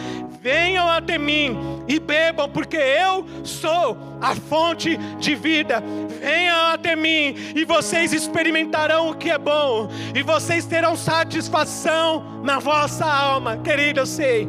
venham 0.45 0.87
até 0.87 1.17
mim 1.17 1.57
e 1.89 1.99
bebam, 1.99 2.51
porque 2.51 2.77
eu 2.77 3.25
sou 3.43 3.97
a 4.21 4.35
fonte 4.35 4.95
de 5.19 5.35
vida. 5.35 5.83
Venham 6.21 6.67
até 6.67 6.95
mim 6.95 7.35
e 7.57 7.65
vocês 7.65 8.13
experimentarão 8.13 9.09
o 9.09 9.15
que 9.15 9.31
é 9.31 9.39
bom, 9.39 9.89
e 10.15 10.23
vocês 10.23 10.67
terão 10.67 10.97
satisfação 10.97 12.43
na 12.45 12.59
vossa 12.59 13.07
alma, 13.07 13.57
querido. 13.57 14.01
Eu 14.01 14.07
sei, 14.07 14.47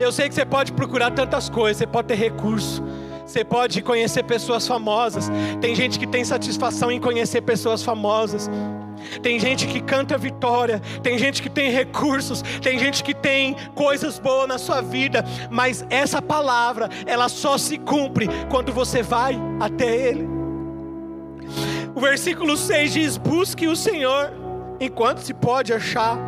eu 0.00 0.10
sei 0.10 0.30
que 0.30 0.34
você 0.34 0.46
pode 0.46 0.72
procurar 0.72 1.10
tantas 1.10 1.50
coisas, 1.50 1.76
você 1.76 1.86
pode 1.86 2.08
ter 2.08 2.14
recurso. 2.14 2.82
Você 3.26 3.44
pode 3.44 3.80
conhecer 3.82 4.22
pessoas 4.22 4.66
famosas. 4.66 5.30
Tem 5.60 5.74
gente 5.74 5.98
que 5.98 6.06
tem 6.06 6.24
satisfação 6.24 6.90
em 6.90 7.00
conhecer 7.00 7.40
pessoas 7.40 7.82
famosas. 7.82 8.50
Tem 9.22 9.38
gente 9.38 9.66
que 9.66 9.80
canta 9.80 10.16
vitória, 10.16 10.80
tem 11.02 11.18
gente 11.18 11.42
que 11.42 11.50
tem 11.50 11.70
recursos, 11.70 12.42
tem 12.62 12.78
gente 12.78 13.04
que 13.04 13.14
tem 13.14 13.54
coisas 13.74 14.18
boas 14.18 14.48
na 14.48 14.58
sua 14.58 14.80
vida, 14.80 15.24
mas 15.50 15.84
essa 15.90 16.22
palavra, 16.22 16.88
ela 17.06 17.28
só 17.28 17.58
se 17.58 17.76
cumpre 17.78 18.28
quando 18.50 18.72
você 18.72 19.02
vai 19.02 19.38
até 19.60 19.94
Ele. 19.94 20.26
O 21.94 22.00
versículo 22.00 22.56
6 22.56 22.92
diz: 22.92 23.16
Busque 23.16 23.68
o 23.68 23.76
Senhor 23.76 24.32
enquanto 24.80 25.18
se 25.18 25.32
pode 25.32 25.72
achar, 25.72 26.18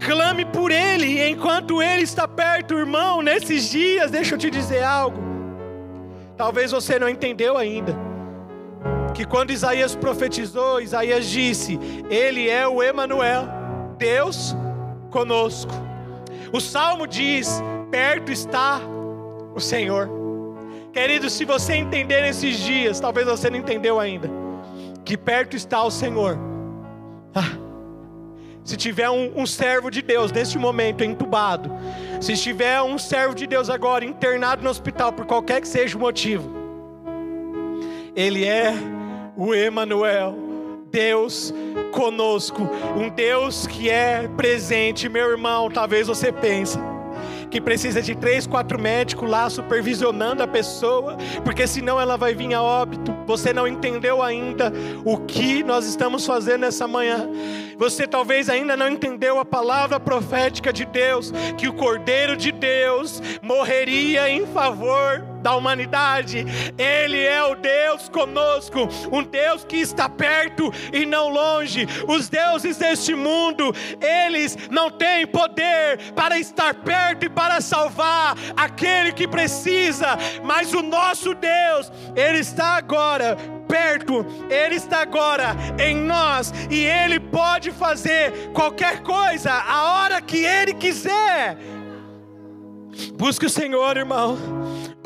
clame 0.00 0.44
por 0.44 0.70
Ele 0.70 1.28
enquanto 1.28 1.82
Ele 1.82 2.02
está 2.02 2.26
perto, 2.26 2.74
irmão. 2.74 3.22
Nesses 3.22 3.68
dias, 3.70 4.10
deixa 4.10 4.34
eu 4.34 4.38
te 4.38 4.50
dizer 4.50 4.82
algo, 4.82 5.18
talvez 6.36 6.70
você 6.70 6.98
não 6.98 7.08
entendeu 7.08 7.56
ainda 7.56 7.96
que 9.14 9.24
quando 9.24 9.50
Isaías 9.50 9.94
profetizou, 9.94 10.80
Isaías 10.80 11.26
disse: 11.26 11.78
Ele 12.10 12.50
é 12.50 12.68
o 12.68 12.82
Emanuel, 12.82 13.48
Deus 13.96 14.54
conosco. 15.10 15.72
O 16.52 16.60
salmo 16.60 17.06
diz: 17.06 17.62
Perto 17.90 18.30
está 18.30 18.80
o 19.54 19.60
Senhor. 19.60 20.10
Querido, 20.92 21.28
se 21.28 21.44
você 21.44 21.74
entender 21.74 22.22
nesses 22.22 22.58
dias, 22.58 23.00
talvez 23.00 23.26
você 23.26 23.50
não 23.50 23.58
entendeu 23.58 24.00
ainda, 24.00 24.30
que 25.04 25.16
perto 25.16 25.54
está 25.54 25.82
o 25.82 25.90
Senhor. 25.90 26.38
Ah, 27.34 27.52
se 28.64 28.76
tiver 28.76 29.08
um, 29.10 29.40
um, 29.42 29.46
servo 29.46 29.90
de 29.90 30.00
Deus 30.02 30.32
neste 30.32 30.58
momento 30.58 31.04
entubado, 31.04 31.70
se 32.20 32.34
tiver 32.34 32.82
um 32.82 32.98
servo 32.98 33.34
de 33.34 33.46
Deus 33.46 33.68
agora 33.70 34.04
internado 34.04 34.62
no 34.62 34.70
hospital 34.70 35.12
por 35.12 35.26
qualquer 35.26 35.60
que 35.60 35.68
seja 35.68 35.96
o 35.96 36.00
motivo, 36.00 36.50
ele 38.14 38.44
é 38.44 38.72
o 39.36 39.54
Emanuel, 39.54 40.34
Deus 40.90 41.52
conosco, 41.92 42.68
um 42.96 43.08
Deus 43.10 43.66
que 43.66 43.90
é 43.90 44.28
presente, 44.36 45.08
meu 45.08 45.30
irmão. 45.30 45.70
Talvez 45.70 46.06
você 46.06 46.32
pense 46.32 46.78
que 47.50 47.60
precisa 47.60 48.02
de 48.02 48.14
três, 48.14 48.46
quatro 48.46 48.78
médicos 48.78 49.28
lá 49.28 49.48
supervisionando 49.48 50.42
a 50.42 50.46
pessoa, 50.46 51.16
porque 51.44 51.66
senão 51.66 52.00
ela 52.00 52.16
vai 52.16 52.34
vir 52.34 52.54
a 52.54 52.62
óbito. 52.62 53.14
Você 53.26 53.52
não 53.52 53.66
entendeu 53.66 54.22
ainda 54.22 54.72
o 55.04 55.18
que 55.18 55.62
nós 55.62 55.86
estamos 55.86 56.24
fazendo 56.26 56.62
nessa 56.62 56.86
manhã. 56.86 57.28
Você 57.78 58.06
talvez 58.06 58.48
ainda 58.48 58.76
não 58.76 58.88
entendeu 58.88 59.38
a 59.38 59.44
palavra 59.44 60.00
profética 60.00 60.72
de 60.72 60.84
Deus, 60.84 61.32
que 61.58 61.68
o 61.68 61.74
Cordeiro 61.74 62.36
de 62.36 62.50
Deus 62.50 63.22
morreria 63.42 64.28
em 64.30 64.46
favor 64.46 65.35
da 65.46 65.54
humanidade. 65.54 66.44
Ele 66.76 67.22
é 67.22 67.40
o 67.44 67.54
Deus 67.54 68.08
conosco, 68.08 68.88
um 69.12 69.22
Deus 69.22 69.64
que 69.64 69.76
está 69.76 70.08
perto 70.08 70.72
e 70.92 71.06
não 71.06 71.28
longe. 71.28 71.86
Os 72.08 72.28
deuses 72.28 72.78
deste 72.78 73.14
mundo, 73.14 73.72
eles 74.00 74.58
não 74.68 74.90
têm 74.90 75.24
poder 75.24 76.12
para 76.16 76.36
estar 76.36 76.74
perto 76.74 77.26
e 77.26 77.28
para 77.28 77.60
salvar 77.60 78.36
aquele 78.56 79.12
que 79.12 79.28
precisa, 79.28 80.18
mas 80.42 80.74
o 80.74 80.82
nosso 80.82 81.32
Deus, 81.32 81.92
ele 82.16 82.40
está 82.40 82.76
agora 82.76 83.36
perto, 83.68 84.24
Ele 84.48 84.76
está 84.76 85.00
agora 85.00 85.56
em 85.76 85.96
nós 85.96 86.52
e 86.70 86.78
Ele 86.84 87.18
pode 87.18 87.72
fazer 87.72 88.50
qualquer 88.52 89.02
coisa 89.02 89.52
a 89.52 90.02
hora 90.02 90.22
que 90.22 90.44
Ele 90.44 90.72
quiser. 90.72 91.58
Busque 93.18 93.46
o 93.46 93.50
Senhor, 93.50 93.96
irmão. 93.96 94.38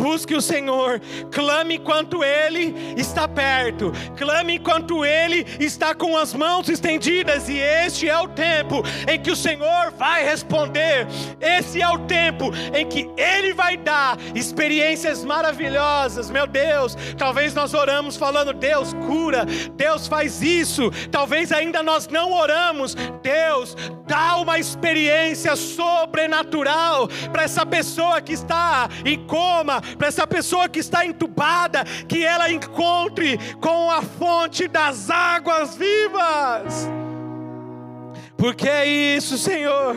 Busque 0.00 0.34
o 0.34 0.40
Senhor, 0.40 0.98
clame 1.30 1.74
enquanto 1.76 2.24
Ele 2.24 2.74
está 2.96 3.28
perto, 3.28 3.92
clame 4.16 4.54
enquanto 4.54 5.04
Ele 5.04 5.46
está 5.60 5.94
com 5.94 6.16
as 6.16 6.32
mãos 6.32 6.70
estendidas, 6.70 7.50
e 7.50 7.58
este 7.58 8.08
é 8.08 8.18
o 8.18 8.26
tempo 8.26 8.82
em 9.06 9.20
que 9.20 9.30
o 9.30 9.36
Senhor 9.36 9.92
vai 9.98 10.24
responder, 10.24 11.06
esse 11.38 11.82
é 11.82 11.88
o 11.88 11.98
tempo 11.98 12.50
em 12.74 12.86
que 12.86 13.10
Ele 13.14 13.52
vai 13.52 13.76
dar 13.76 14.16
experiências 14.34 15.22
maravilhosas, 15.22 16.30
meu 16.30 16.46
Deus. 16.46 16.96
Talvez 17.18 17.52
nós 17.52 17.74
oramos 17.74 18.16
falando, 18.16 18.54
Deus 18.54 18.94
cura, 19.06 19.44
Deus 19.76 20.06
faz 20.08 20.40
isso, 20.40 20.90
talvez 21.10 21.52
ainda 21.52 21.82
nós 21.82 22.08
não 22.08 22.32
oramos, 22.32 22.94
Deus 23.22 23.76
dá 24.06 24.36
uma 24.38 24.58
experiência 24.58 25.54
sobrenatural 25.54 27.06
para 27.30 27.42
essa 27.42 27.66
pessoa 27.66 28.20
que 28.20 28.32
está 28.32 28.88
em 29.04 29.24
coma, 29.26 29.82
para 29.96 30.08
essa 30.08 30.26
pessoa 30.26 30.68
que 30.68 30.78
está 30.78 31.04
entubada, 31.04 31.84
que 32.08 32.24
ela 32.24 32.50
encontre 32.50 33.38
com 33.60 33.90
a 33.90 34.02
fonte 34.02 34.68
das 34.68 35.10
águas 35.10 35.76
vivas. 35.76 36.88
Porque 38.36 38.66
é 38.66 38.86
isso, 38.86 39.36
Senhor. 39.36 39.94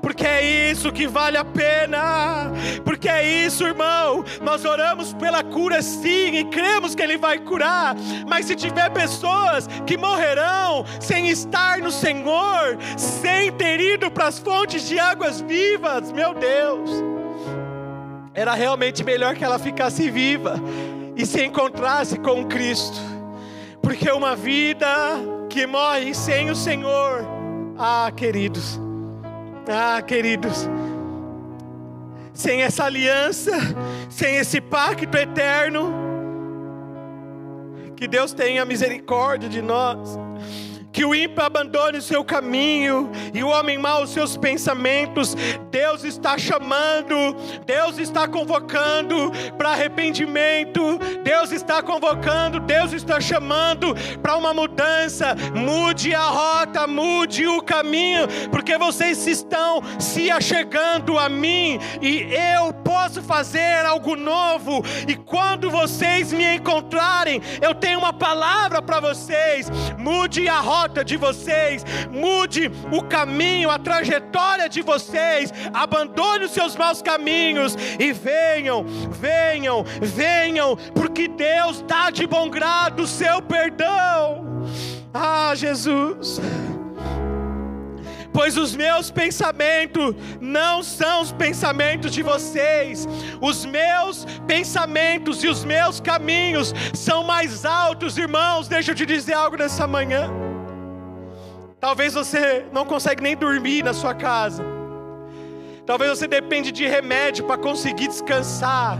Porque 0.00 0.24
é 0.26 0.70
isso 0.70 0.92
que 0.92 1.08
vale 1.08 1.36
a 1.36 1.44
pena. 1.44 2.52
Porque 2.84 3.08
é 3.08 3.26
isso, 3.26 3.66
irmão. 3.66 4.24
Nós 4.42 4.64
oramos 4.64 5.12
pela 5.14 5.42
cura 5.42 5.82
sim 5.82 6.36
e 6.36 6.44
cremos 6.44 6.94
que 6.94 7.02
Ele 7.02 7.16
vai 7.16 7.38
curar. 7.38 7.96
Mas 8.28 8.46
se 8.46 8.54
tiver 8.54 8.90
pessoas 8.90 9.66
que 9.86 9.96
morrerão 9.96 10.84
sem 11.00 11.30
estar 11.30 11.78
no 11.78 11.90
Senhor, 11.90 12.78
sem 12.96 13.50
ter 13.52 13.80
ido 13.80 14.08
para 14.08 14.28
as 14.28 14.38
fontes 14.38 14.86
de 14.86 14.98
águas 14.98 15.40
vivas, 15.40 16.12
meu 16.12 16.32
Deus 16.32 17.13
era 18.34 18.54
realmente 18.54 19.04
melhor 19.04 19.36
que 19.36 19.44
ela 19.44 19.58
ficasse 19.58 20.10
viva 20.10 20.56
e 21.16 21.24
se 21.24 21.44
encontrasse 21.44 22.18
com 22.18 22.44
Cristo, 22.46 22.98
porque 23.80 24.10
uma 24.10 24.34
vida 24.34 24.86
que 25.48 25.66
morre 25.66 26.12
sem 26.12 26.50
o 26.50 26.56
Senhor, 26.56 27.24
ah, 27.78 28.10
queridos, 28.14 28.80
ah, 29.68 30.02
queridos, 30.02 30.68
sem 32.32 32.62
essa 32.62 32.84
aliança, 32.84 33.52
sem 34.10 34.36
esse 34.36 34.60
pacto 34.60 35.16
eterno, 35.16 35.94
que 37.94 38.08
Deus 38.08 38.32
tenha 38.32 38.64
misericórdia 38.64 39.48
de 39.48 39.62
nós 39.62 40.18
que 40.94 41.04
o 41.04 41.12
ímpio 41.12 41.44
abandone 41.44 41.98
o 41.98 42.02
seu 42.02 42.24
caminho 42.24 43.10
e 43.34 43.42
o 43.42 43.48
homem 43.48 43.76
mau 43.76 44.04
os 44.04 44.10
seus 44.10 44.36
pensamentos. 44.36 45.34
Deus 45.68 46.04
está 46.04 46.38
chamando, 46.38 47.34
Deus 47.66 47.98
está 47.98 48.28
convocando 48.28 49.32
para 49.58 49.70
arrependimento, 49.70 50.96
Deus 51.24 51.50
está 51.50 51.82
convocando, 51.82 52.60
Deus 52.60 52.92
está 52.92 53.20
chamando 53.20 53.92
para 54.22 54.36
uma 54.36 54.54
mudança. 54.54 55.34
Mude 55.52 56.14
a 56.14 56.28
rota, 56.28 56.86
mude 56.86 57.44
o 57.44 57.60
caminho, 57.60 58.28
porque 58.52 58.78
vocês 58.78 59.26
estão 59.26 59.82
se 59.98 60.30
achegando 60.30 61.18
a 61.18 61.28
mim 61.28 61.80
e 62.00 62.32
eu 62.32 62.72
posso 62.72 63.20
fazer 63.20 63.84
algo 63.84 64.14
novo. 64.14 64.84
E 65.08 65.16
quando 65.16 65.72
vocês 65.72 66.32
me 66.32 66.54
encontrarem, 66.54 67.42
eu 67.60 67.74
tenho 67.74 67.98
uma 67.98 68.12
palavra 68.12 68.80
para 68.80 69.00
vocês. 69.00 69.68
Mude 69.98 70.48
a 70.48 70.60
rota 70.60 70.83
de 71.04 71.16
vocês, 71.16 71.84
mude 72.10 72.70
o 72.92 73.02
caminho, 73.02 73.70
a 73.70 73.78
trajetória 73.78 74.68
de 74.68 74.82
vocês, 74.82 75.52
abandone 75.72 76.44
os 76.44 76.50
seus 76.50 76.76
maus 76.76 77.00
caminhos 77.00 77.76
e 77.98 78.12
venham, 78.12 78.84
venham, 79.10 79.84
venham, 80.00 80.76
porque 80.94 81.28
Deus 81.28 81.82
dá 81.82 82.10
de 82.10 82.26
bom 82.26 82.50
grado 82.50 83.04
o 83.04 83.06
seu 83.06 83.40
perdão. 83.40 84.64
Ah, 85.12 85.52
Jesus 85.54 86.40
pois 88.34 88.58
os 88.58 88.74
meus 88.74 89.12
pensamentos 89.12 90.12
não 90.40 90.82
são 90.82 91.22
os 91.22 91.30
pensamentos 91.30 92.12
de 92.12 92.20
vocês, 92.20 93.06
os 93.40 93.64
meus 93.64 94.26
pensamentos 94.46 95.44
e 95.44 95.48
os 95.48 95.64
meus 95.64 96.00
caminhos 96.00 96.74
são 96.92 97.22
mais 97.22 97.64
altos, 97.64 98.18
irmãos. 98.18 98.66
Deixa 98.66 98.90
eu 98.90 98.94
te 98.96 99.06
dizer 99.06 99.34
algo 99.34 99.56
nessa 99.56 99.86
manhã. 99.86 100.43
Talvez 101.84 102.14
você 102.14 102.64
não 102.72 102.86
consegue 102.86 103.22
nem 103.22 103.36
dormir 103.36 103.84
na 103.84 103.92
sua 103.92 104.14
casa. 104.14 104.64
Talvez 105.84 106.18
você 106.18 106.26
depende 106.26 106.72
de 106.72 106.86
remédio 106.86 107.44
para 107.44 107.58
conseguir 107.60 108.08
descansar, 108.08 108.98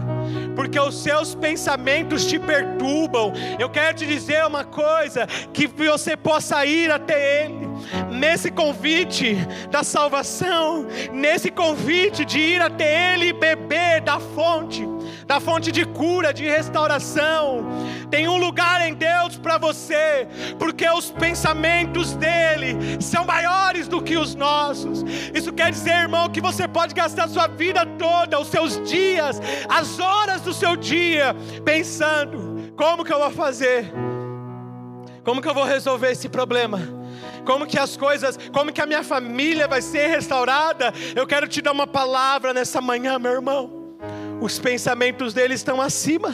porque 0.55 0.79
os 0.79 1.01
seus 1.01 1.35
pensamentos 1.35 2.25
te 2.25 2.39
perturbam. 2.39 3.33
Eu 3.59 3.69
quero 3.69 3.97
te 3.97 4.05
dizer 4.05 4.45
uma 4.45 4.63
coisa, 4.63 5.27
que 5.53 5.67
você 5.67 6.15
possa 6.15 6.65
ir 6.65 6.91
até 6.91 7.45
Ele, 7.45 7.67
nesse 8.11 8.51
convite 8.51 9.35
da 9.69 9.83
salvação, 9.83 10.87
nesse 11.11 11.51
convite 11.51 12.25
de 12.25 12.39
ir 12.39 12.61
até 12.61 13.13
Ele 13.13 13.27
e 13.27 13.33
beber 13.33 14.01
da 14.01 14.19
fonte 14.19 14.95
da 15.27 15.39
fonte 15.39 15.71
de 15.71 15.85
cura, 15.85 16.33
de 16.33 16.43
restauração. 16.43 17.65
Tem 18.09 18.27
um 18.27 18.37
lugar 18.37 18.81
em 18.87 18.93
Deus 18.93 19.37
para 19.37 19.57
você, 19.57 20.27
porque 20.59 20.87
os 20.87 21.11
pensamentos 21.11 22.15
dele 22.15 23.01
são 23.01 23.25
maiores 23.25 23.87
do 23.87 24.01
que 24.01 24.17
os 24.17 24.35
nossos. 24.35 25.03
Isso 25.33 25.51
quer 25.51 25.71
dizer, 25.71 26.01
irmão, 26.01 26.29
que 26.29 26.39
você 26.39 26.67
pode 26.67 26.93
gastar 26.93 27.27
sua 27.27 27.47
vida 27.47 27.85
toda, 27.97 28.39
os 28.39 28.47
seus 28.47 28.81
dias, 28.89 29.41
as 29.67 29.99
horas 29.99 30.14
do 30.45 30.53
seu 30.53 30.75
dia, 30.75 31.35
pensando: 31.63 32.71
como 32.77 33.03
que 33.03 33.11
eu 33.11 33.19
vou 33.19 33.31
fazer? 33.31 33.91
Como 35.23 35.41
que 35.41 35.49
eu 35.49 35.53
vou 35.53 35.63
resolver 35.63 36.11
esse 36.11 36.29
problema? 36.29 36.79
Como 37.45 37.65
que 37.65 37.79
as 37.79 37.97
coisas, 37.97 38.37
como 38.53 38.71
que 38.71 38.81
a 38.81 38.85
minha 38.85 39.03
família 39.03 39.67
vai 39.67 39.81
ser 39.81 40.07
restaurada? 40.07 40.93
Eu 41.15 41.25
quero 41.25 41.47
te 41.47 41.61
dar 41.61 41.71
uma 41.71 41.87
palavra 41.87 42.53
nessa 42.53 42.79
manhã, 42.79 43.17
meu 43.17 43.31
irmão 43.31 43.85
os 44.41 44.59
pensamentos 44.59 45.33
dele 45.33 45.53
estão 45.53 45.81
acima. 45.81 46.33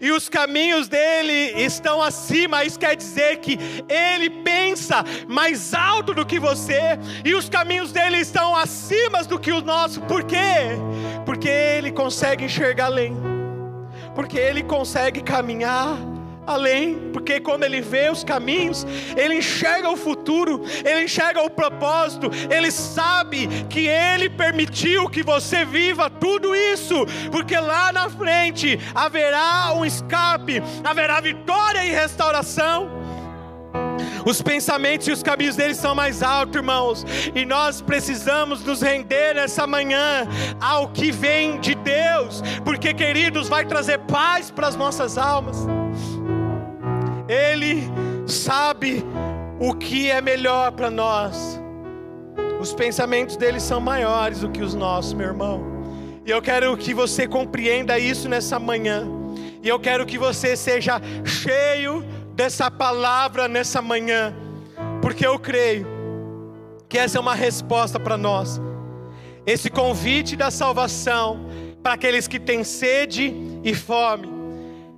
E 0.00 0.10
os 0.12 0.28
caminhos 0.28 0.88
dele 0.88 1.62
estão 1.62 2.02
acima, 2.02 2.64
isso 2.64 2.78
quer 2.78 2.96
dizer 2.96 3.38
que 3.38 3.58
ele 3.88 4.30
pensa 4.30 5.04
mais 5.28 5.72
alto 5.72 6.12
do 6.12 6.26
que 6.26 6.38
você, 6.38 6.98
e 7.24 7.34
os 7.34 7.48
caminhos 7.48 7.92
dele 7.92 8.18
estão 8.18 8.54
acima 8.54 9.22
do 9.24 9.38
que 9.38 9.52
o 9.52 9.60
nosso, 9.60 10.00
por 10.02 10.24
quê? 10.24 10.76
Porque 11.24 11.48
ele 11.48 11.90
consegue 11.92 12.44
enxergar 12.44 12.86
além, 12.86 13.16
porque 14.14 14.38
ele 14.38 14.62
consegue 14.62 15.22
caminhar 15.22 15.96
além, 16.50 17.10
porque 17.12 17.40
quando 17.40 17.64
ele 17.64 17.80
vê 17.80 18.10
os 18.10 18.24
caminhos, 18.24 18.86
ele 19.16 19.36
enxerga 19.36 19.88
o 19.88 19.96
futuro, 19.96 20.62
ele 20.84 21.04
enxerga 21.04 21.42
o 21.42 21.50
propósito, 21.50 22.30
ele 22.50 22.70
sabe 22.70 23.48
que 23.68 23.86
ele 23.86 24.28
permitiu 24.28 25.08
que 25.08 25.22
você 25.22 25.64
viva 25.64 26.10
tudo 26.10 26.54
isso, 26.54 27.06
porque 27.30 27.56
lá 27.56 27.92
na 27.92 28.08
frente 28.08 28.78
haverá 28.94 29.72
um 29.74 29.84
escape, 29.84 30.62
haverá 30.84 31.20
vitória 31.20 31.84
e 31.84 31.90
restauração. 31.90 33.00
Os 34.26 34.42
pensamentos 34.42 35.08
e 35.08 35.12
os 35.12 35.22
caminhos 35.22 35.56
deles 35.56 35.78
são 35.78 35.94
mais 35.94 36.22
altos, 36.22 36.56
irmãos, 36.56 37.06
e 37.34 37.46
nós 37.46 37.80
precisamos 37.80 38.62
nos 38.64 38.82
render 38.82 39.34
nessa 39.34 39.66
manhã 39.66 40.26
ao 40.60 40.88
que 40.88 41.10
vem 41.10 41.58
de 41.58 41.74
Deus, 41.74 42.42
porque, 42.64 42.92
queridos, 42.92 43.48
vai 43.48 43.64
trazer 43.64 43.98
paz 44.00 44.50
para 44.50 44.68
as 44.68 44.76
nossas 44.76 45.16
almas. 45.16 45.66
Ele 47.30 47.84
sabe 48.26 49.04
o 49.60 49.72
que 49.72 50.10
é 50.10 50.20
melhor 50.20 50.72
para 50.72 50.90
nós. 50.90 51.60
Os 52.60 52.74
pensamentos 52.74 53.36
dele 53.36 53.60
são 53.60 53.80
maiores 53.80 54.40
do 54.40 54.50
que 54.50 54.60
os 54.60 54.74
nossos, 54.74 55.12
meu 55.12 55.28
irmão. 55.28 55.62
E 56.26 56.30
eu 56.30 56.42
quero 56.42 56.76
que 56.76 56.92
você 56.92 57.28
compreenda 57.28 58.00
isso 58.00 58.28
nessa 58.28 58.58
manhã. 58.58 59.06
E 59.62 59.68
eu 59.68 59.78
quero 59.78 60.04
que 60.04 60.18
você 60.18 60.56
seja 60.56 61.00
cheio 61.24 62.04
dessa 62.34 62.68
palavra 62.68 63.46
nessa 63.46 63.80
manhã, 63.80 64.34
porque 65.00 65.24
eu 65.24 65.38
creio 65.38 65.86
que 66.88 66.98
essa 66.98 67.18
é 67.18 67.20
uma 67.20 67.34
resposta 67.34 68.00
para 68.00 68.16
nós. 68.16 68.60
Esse 69.46 69.70
convite 69.70 70.34
da 70.34 70.50
salvação 70.50 71.46
para 71.80 71.92
aqueles 71.92 72.26
que 72.26 72.40
têm 72.40 72.64
sede 72.64 73.34
e 73.62 73.74
fome 73.74 74.28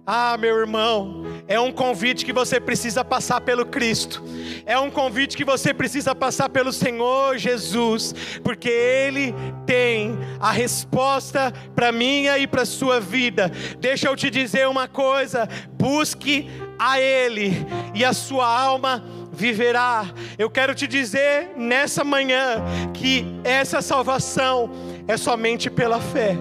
Ah, 0.07 0.37
meu 0.39 0.59
irmão, 0.59 1.22
é 1.49 1.59
um 1.59 1.73
convite 1.73 2.25
que 2.25 2.33
você 2.33 2.61
precisa 2.61 3.05
passar 3.05 3.41
pelo 3.41 3.67
Cristo, 3.67 4.23
é 4.65 4.79
um 4.79 4.91
convite 4.91 5.37
que 5.37 5.45
você 5.45 5.75
precisa 5.75 6.15
passar 6.15 6.49
pelo 6.49 6.73
Senhor 6.73 7.37
Jesus, 7.37 8.15
porque 8.43 8.69
Ele 8.69 9.35
tem 9.67 10.19
a 10.41 10.51
resposta 10.51 11.53
para 11.75 11.93
minha 11.93 12.39
e 12.39 12.47
para 12.47 12.65
sua 12.65 13.01
vida. 13.01 13.51
Deixa 13.79 14.09
eu 14.09 14.17
te 14.17 14.31
dizer 14.31 14.69
uma 14.69 14.87
coisa: 14.87 15.49
busque 15.73 16.49
a 16.79 17.01
Ele 17.01 17.53
e 17.95 18.05
a 18.05 18.13
sua 18.13 18.47
alma 18.47 19.05
viverá. 19.33 20.07
Eu 20.39 20.51
quero 20.51 20.75
te 20.75 20.87
dizer 20.87 21.53
nessa 21.57 22.05
manhã 22.05 22.63
que 22.93 23.25
essa 23.43 23.81
salvação 23.81 24.71
é 25.09 25.17
somente 25.17 25.71
pela 25.71 26.01
fé 26.01 26.37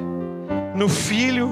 no 0.76 0.90
Filho 0.90 1.50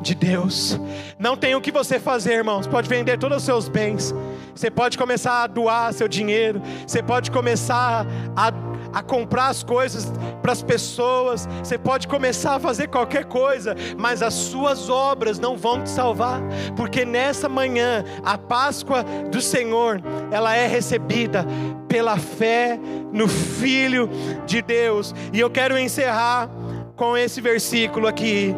de 0.00 0.14
Deus. 0.14 0.78
Não 1.18 1.36
tem 1.36 1.54
o 1.54 1.60
que 1.60 1.70
você 1.70 1.98
fazer, 1.98 2.34
irmãos. 2.34 2.66
Pode 2.66 2.88
vender 2.88 3.18
todos 3.18 3.38
os 3.38 3.44
seus 3.44 3.68
bens. 3.68 4.14
Você 4.54 4.70
pode 4.70 4.98
começar 4.98 5.44
a 5.44 5.46
doar 5.46 5.92
seu 5.92 6.08
dinheiro. 6.08 6.60
Você 6.86 7.02
pode 7.02 7.30
começar 7.30 8.06
a, 8.36 8.52
a 8.92 9.02
comprar 9.02 9.48
as 9.48 9.62
coisas 9.62 10.12
para 10.42 10.52
as 10.52 10.62
pessoas. 10.62 11.48
Você 11.62 11.78
pode 11.78 12.08
começar 12.08 12.56
a 12.56 12.60
fazer 12.60 12.88
qualquer 12.88 13.24
coisa. 13.24 13.74
Mas 13.98 14.22
as 14.22 14.34
suas 14.34 14.88
obras 14.88 15.38
não 15.38 15.56
vão 15.56 15.82
te 15.82 15.90
salvar. 15.90 16.40
Porque 16.76 17.04
nessa 17.04 17.48
manhã, 17.48 18.04
a 18.24 18.36
Páscoa 18.36 19.04
do 19.30 19.40
Senhor, 19.40 20.00
ela 20.30 20.54
é 20.56 20.66
recebida 20.66 21.46
pela 21.88 22.16
fé 22.16 22.78
no 23.12 23.28
Filho 23.28 24.10
de 24.46 24.60
Deus. 24.60 25.14
E 25.32 25.38
eu 25.38 25.50
quero 25.50 25.78
encerrar 25.78 26.50
com 26.96 27.16
esse 27.16 27.40
versículo 27.40 28.06
aqui. 28.06 28.54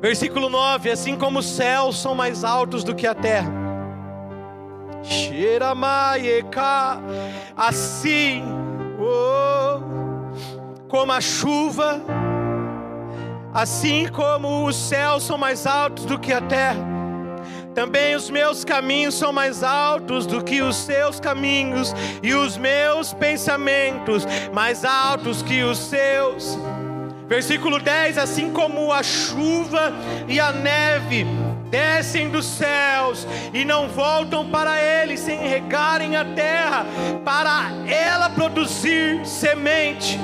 Versículo 0.00 0.48
9: 0.48 0.90
Assim 0.90 1.16
como 1.16 1.40
os 1.40 1.46
céus 1.46 2.00
são 2.00 2.14
mais 2.14 2.42
altos 2.42 2.82
do 2.82 2.94
que 2.94 3.06
a 3.06 3.14
terra, 3.14 3.52
assim 7.56 8.42
oh, 8.98 9.80
como 10.88 11.12
a 11.12 11.20
chuva, 11.20 12.00
assim 13.52 14.08
como 14.08 14.64
os 14.64 14.76
céus 14.76 15.24
são 15.24 15.36
mais 15.36 15.66
altos 15.66 16.06
do 16.06 16.18
que 16.18 16.32
a 16.32 16.40
terra, 16.40 16.80
também 17.74 18.16
os 18.16 18.30
meus 18.30 18.64
caminhos 18.64 19.14
são 19.14 19.32
mais 19.32 19.62
altos 19.62 20.26
do 20.26 20.42
que 20.42 20.62
os 20.62 20.76
seus 20.76 21.20
caminhos, 21.20 21.94
e 22.22 22.32
os 22.34 22.56
meus 22.56 23.12
pensamentos 23.12 24.26
mais 24.52 24.82
altos 24.82 25.42
que 25.42 25.62
os 25.62 25.78
seus. 25.78 26.58
Versículo 27.30 27.78
10: 27.78 28.18
Assim 28.18 28.50
como 28.50 28.92
a 28.92 29.04
chuva 29.04 29.92
e 30.26 30.40
a 30.40 30.50
neve 30.50 31.24
descem 31.70 32.28
dos 32.28 32.44
céus 32.44 33.24
e 33.54 33.64
não 33.64 33.86
voltam 33.86 34.50
para 34.50 34.82
ele 34.82 35.16
sem 35.16 35.38
regarem 35.38 36.16
a 36.16 36.24
terra, 36.24 36.84
para 37.24 37.70
ela 37.86 38.28
produzir 38.30 39.24
semente. 39.24 40.18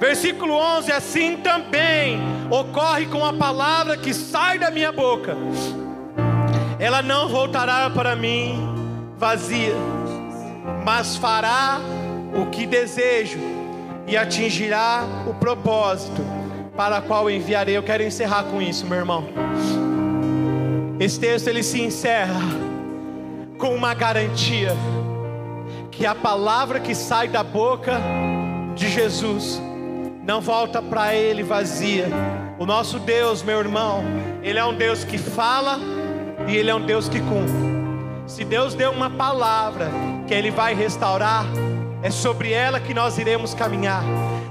Versículo 0.00 0.54
11: 0.54 0.92
Assim 0.92 1.36
também 1.36 2.18
ocorre 2.50 3.04
com 3.04 3.22
a 3.22 3.34
palavra 3.34 3.98
que 3.98 4.14
sai 4.14 4.58
da 4.58 4.70
minha 4.70 4.90
boca, 4.90 5.36
ela 6.78 7.02
não 7.02 7.28
voltará 7.28 7.90
para 7.90 8.16
mim 8.16 8.58
vazia, 9.18 9.74
mas 10.86 11.16
fará 11.16 11.80
o 12.34 12.46
que 12.46 12.64
desejo 12.64 13.38
e 14.06 14.16
atingirá 14.16 15.04
o 15.26 15.34
propósito 15.34 16.45
para 16.76 16.98
a 16.98 17.00
qual 17.00 17.30
enviarei. 17.30 17.76
Eu 17.76 17.82
quero 17.82 18.02
encerrar 18.02 18.44
com 18.44 18.60
isso, 18.60 18.86
meu 18.86 18.98
irmão. 18.98 19.24
Esse 20.98 21.18
texto 21.18 21.48
ele 21.48 21.62
se 21.62 21.80
encerra 21.80 22.40
com 23.58 23.74
uma 23.74 23.94
garantia 23.94 24.74
que 25.90 26.04
a 26.04 26.14
palavra 26.14 26.78
que 26.78 26.94
sai 26.94 27.28
da 27.28 27.42
boca 27.42 27.98
de 28.74 28.88
Jesus 28.88 29.60
não 30.22 30.40
volta 30.40 30.82
para 30.82 31.14
ele 31.14 31.42
vazia. 31.42 32.08
O 32.58 32.66
nosso 32.66 32.98
Deus, 32.98 33.42
meu 33.42 33.58
irmão, 33.58 34.02
ele 34.42 34.58
é 34.58 34.64
um 34.64 34.74
Deus 34.74 35.04
que 35.04 35.16
fala 35.18 35.78
e 36.48 36.56
ele 36.56 36.70
é 36.70 36.74
um 36.74 36.84
Deus 36.84 37.08
que 37.08 37.20
cumpre. 37.20 37.76
Se 38.26 38.44
Deus 38.44 38.74
deu 38.74 38.90
uma 38.90 39.08
palavra 39.08 39.88
que 40.26 40.34
ele 40.34 40.50
vai 40.50 40.74
restaurar, 40.74 41.46
é 42.02 42.10
sobre 42.10 42.52
ela 42.52 42.80
que 42.80 42.92
nós 42.92 43.18
iremos 43.18 43.54
caminhar. 43.54 44.02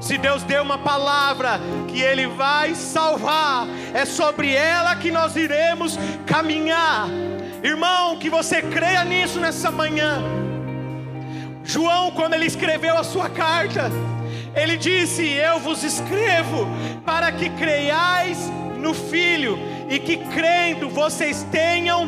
Se 0.05 0.19
Deus 0.19 0.43
deu 0.43 0.61
uma 0.61 0.77
palavra 0.77 1.59
que 1.87 1.99
Ele 1.99 2.27
vai 2.27 2.75
salvar, 2.75 3.65
é 3.91 4.05
sobre 4.05 4.53
ela 4.53 4.95
que 4.95 5.09
nós 5.09 5.35
iremos 5.35 5.97
caminhar. 6.27 7.07
Irmão, 7.63 8.19
que 8.19 8.29
você 8.29 8.61
creia 8.61 9.03
nisso 9.03 9.39
nessa 9.39 9.71
manhã. 9.71 10.21
João, 11.63 12.11
quando 12.11 12.35
ele 12.35 12.45
escreveu 12.45 12.95
a 12.95 13.03
sua 13.03 13.31
carta, 13.31 13.89
ele 14.55 14.77
disse: 14.77 15.27
Eu 15.27 15.59
vos 15.59 15.83
escrevo 15.83 16.67
para 17.03 17.31
que 17.31 17.49
creiais 17.49 18.37
no 18.77 18.93
Filho 18.93 19.57
e 19.89 19.97
que 19.97 20.17
crendo 20.17 20.87
vocês 20.87 21.41
tenham 21.51 22.07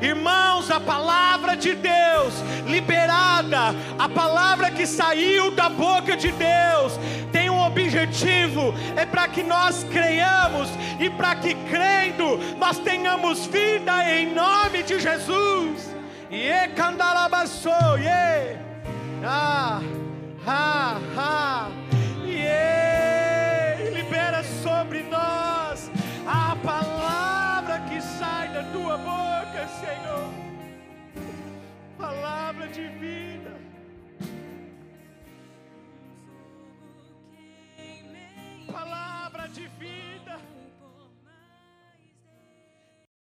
irmãos, 0.00 0.70
a 0.70 0.80
palavra 0.80 1.56
de 1.56 1.74
Deus 1.74 2.34
liberada, 2.66 3.74
a 3.98 4.08
palavra 4.08 4.70
que 4.70 4.86
saiu 4.86 5.50
da 5.52 5.68
boca 5.68 6.16
de 6.16 6.32
Deus, 6.32 6.98
tem 7.32 7.48
um 7.48 7.60
objetivo: 7.60 8.74
é 8.96 9.06
para 9.06 9.28
que 9.28 9.42
nós 9.42 9.84
creiamos 9.84 10.68
e 10.98 11.08
para 11.10 11.36
que 11.36 11.54
crendo 11.70 12.38
nós 12.58 12.78
tenhamos 12.78 13.46
vida 13.46 13.92
em 14.10 14.34
nome 14.34 14.82
de 14.82 14.98
Jesus. 14.98 15.94
E 16.30 16.68
candalabassou, 16.74 17.98
e 17.98 18.56
ah, 19.24 19.80
ha, 20.44 20.98
ha, 21.16 21.68
ha, 21.68 21.68
e 22.24 23.90
libera 23.90 24.42
sobre 24.62 25.02
nós 25.04 25.90
a 26.26 26.56
palavra 26.56 26.95
palavra 32.66 32.72
de 32.72 32.88
vida. 32.98 33.56
Palavra 38.72 39.48
de 39.48 39.68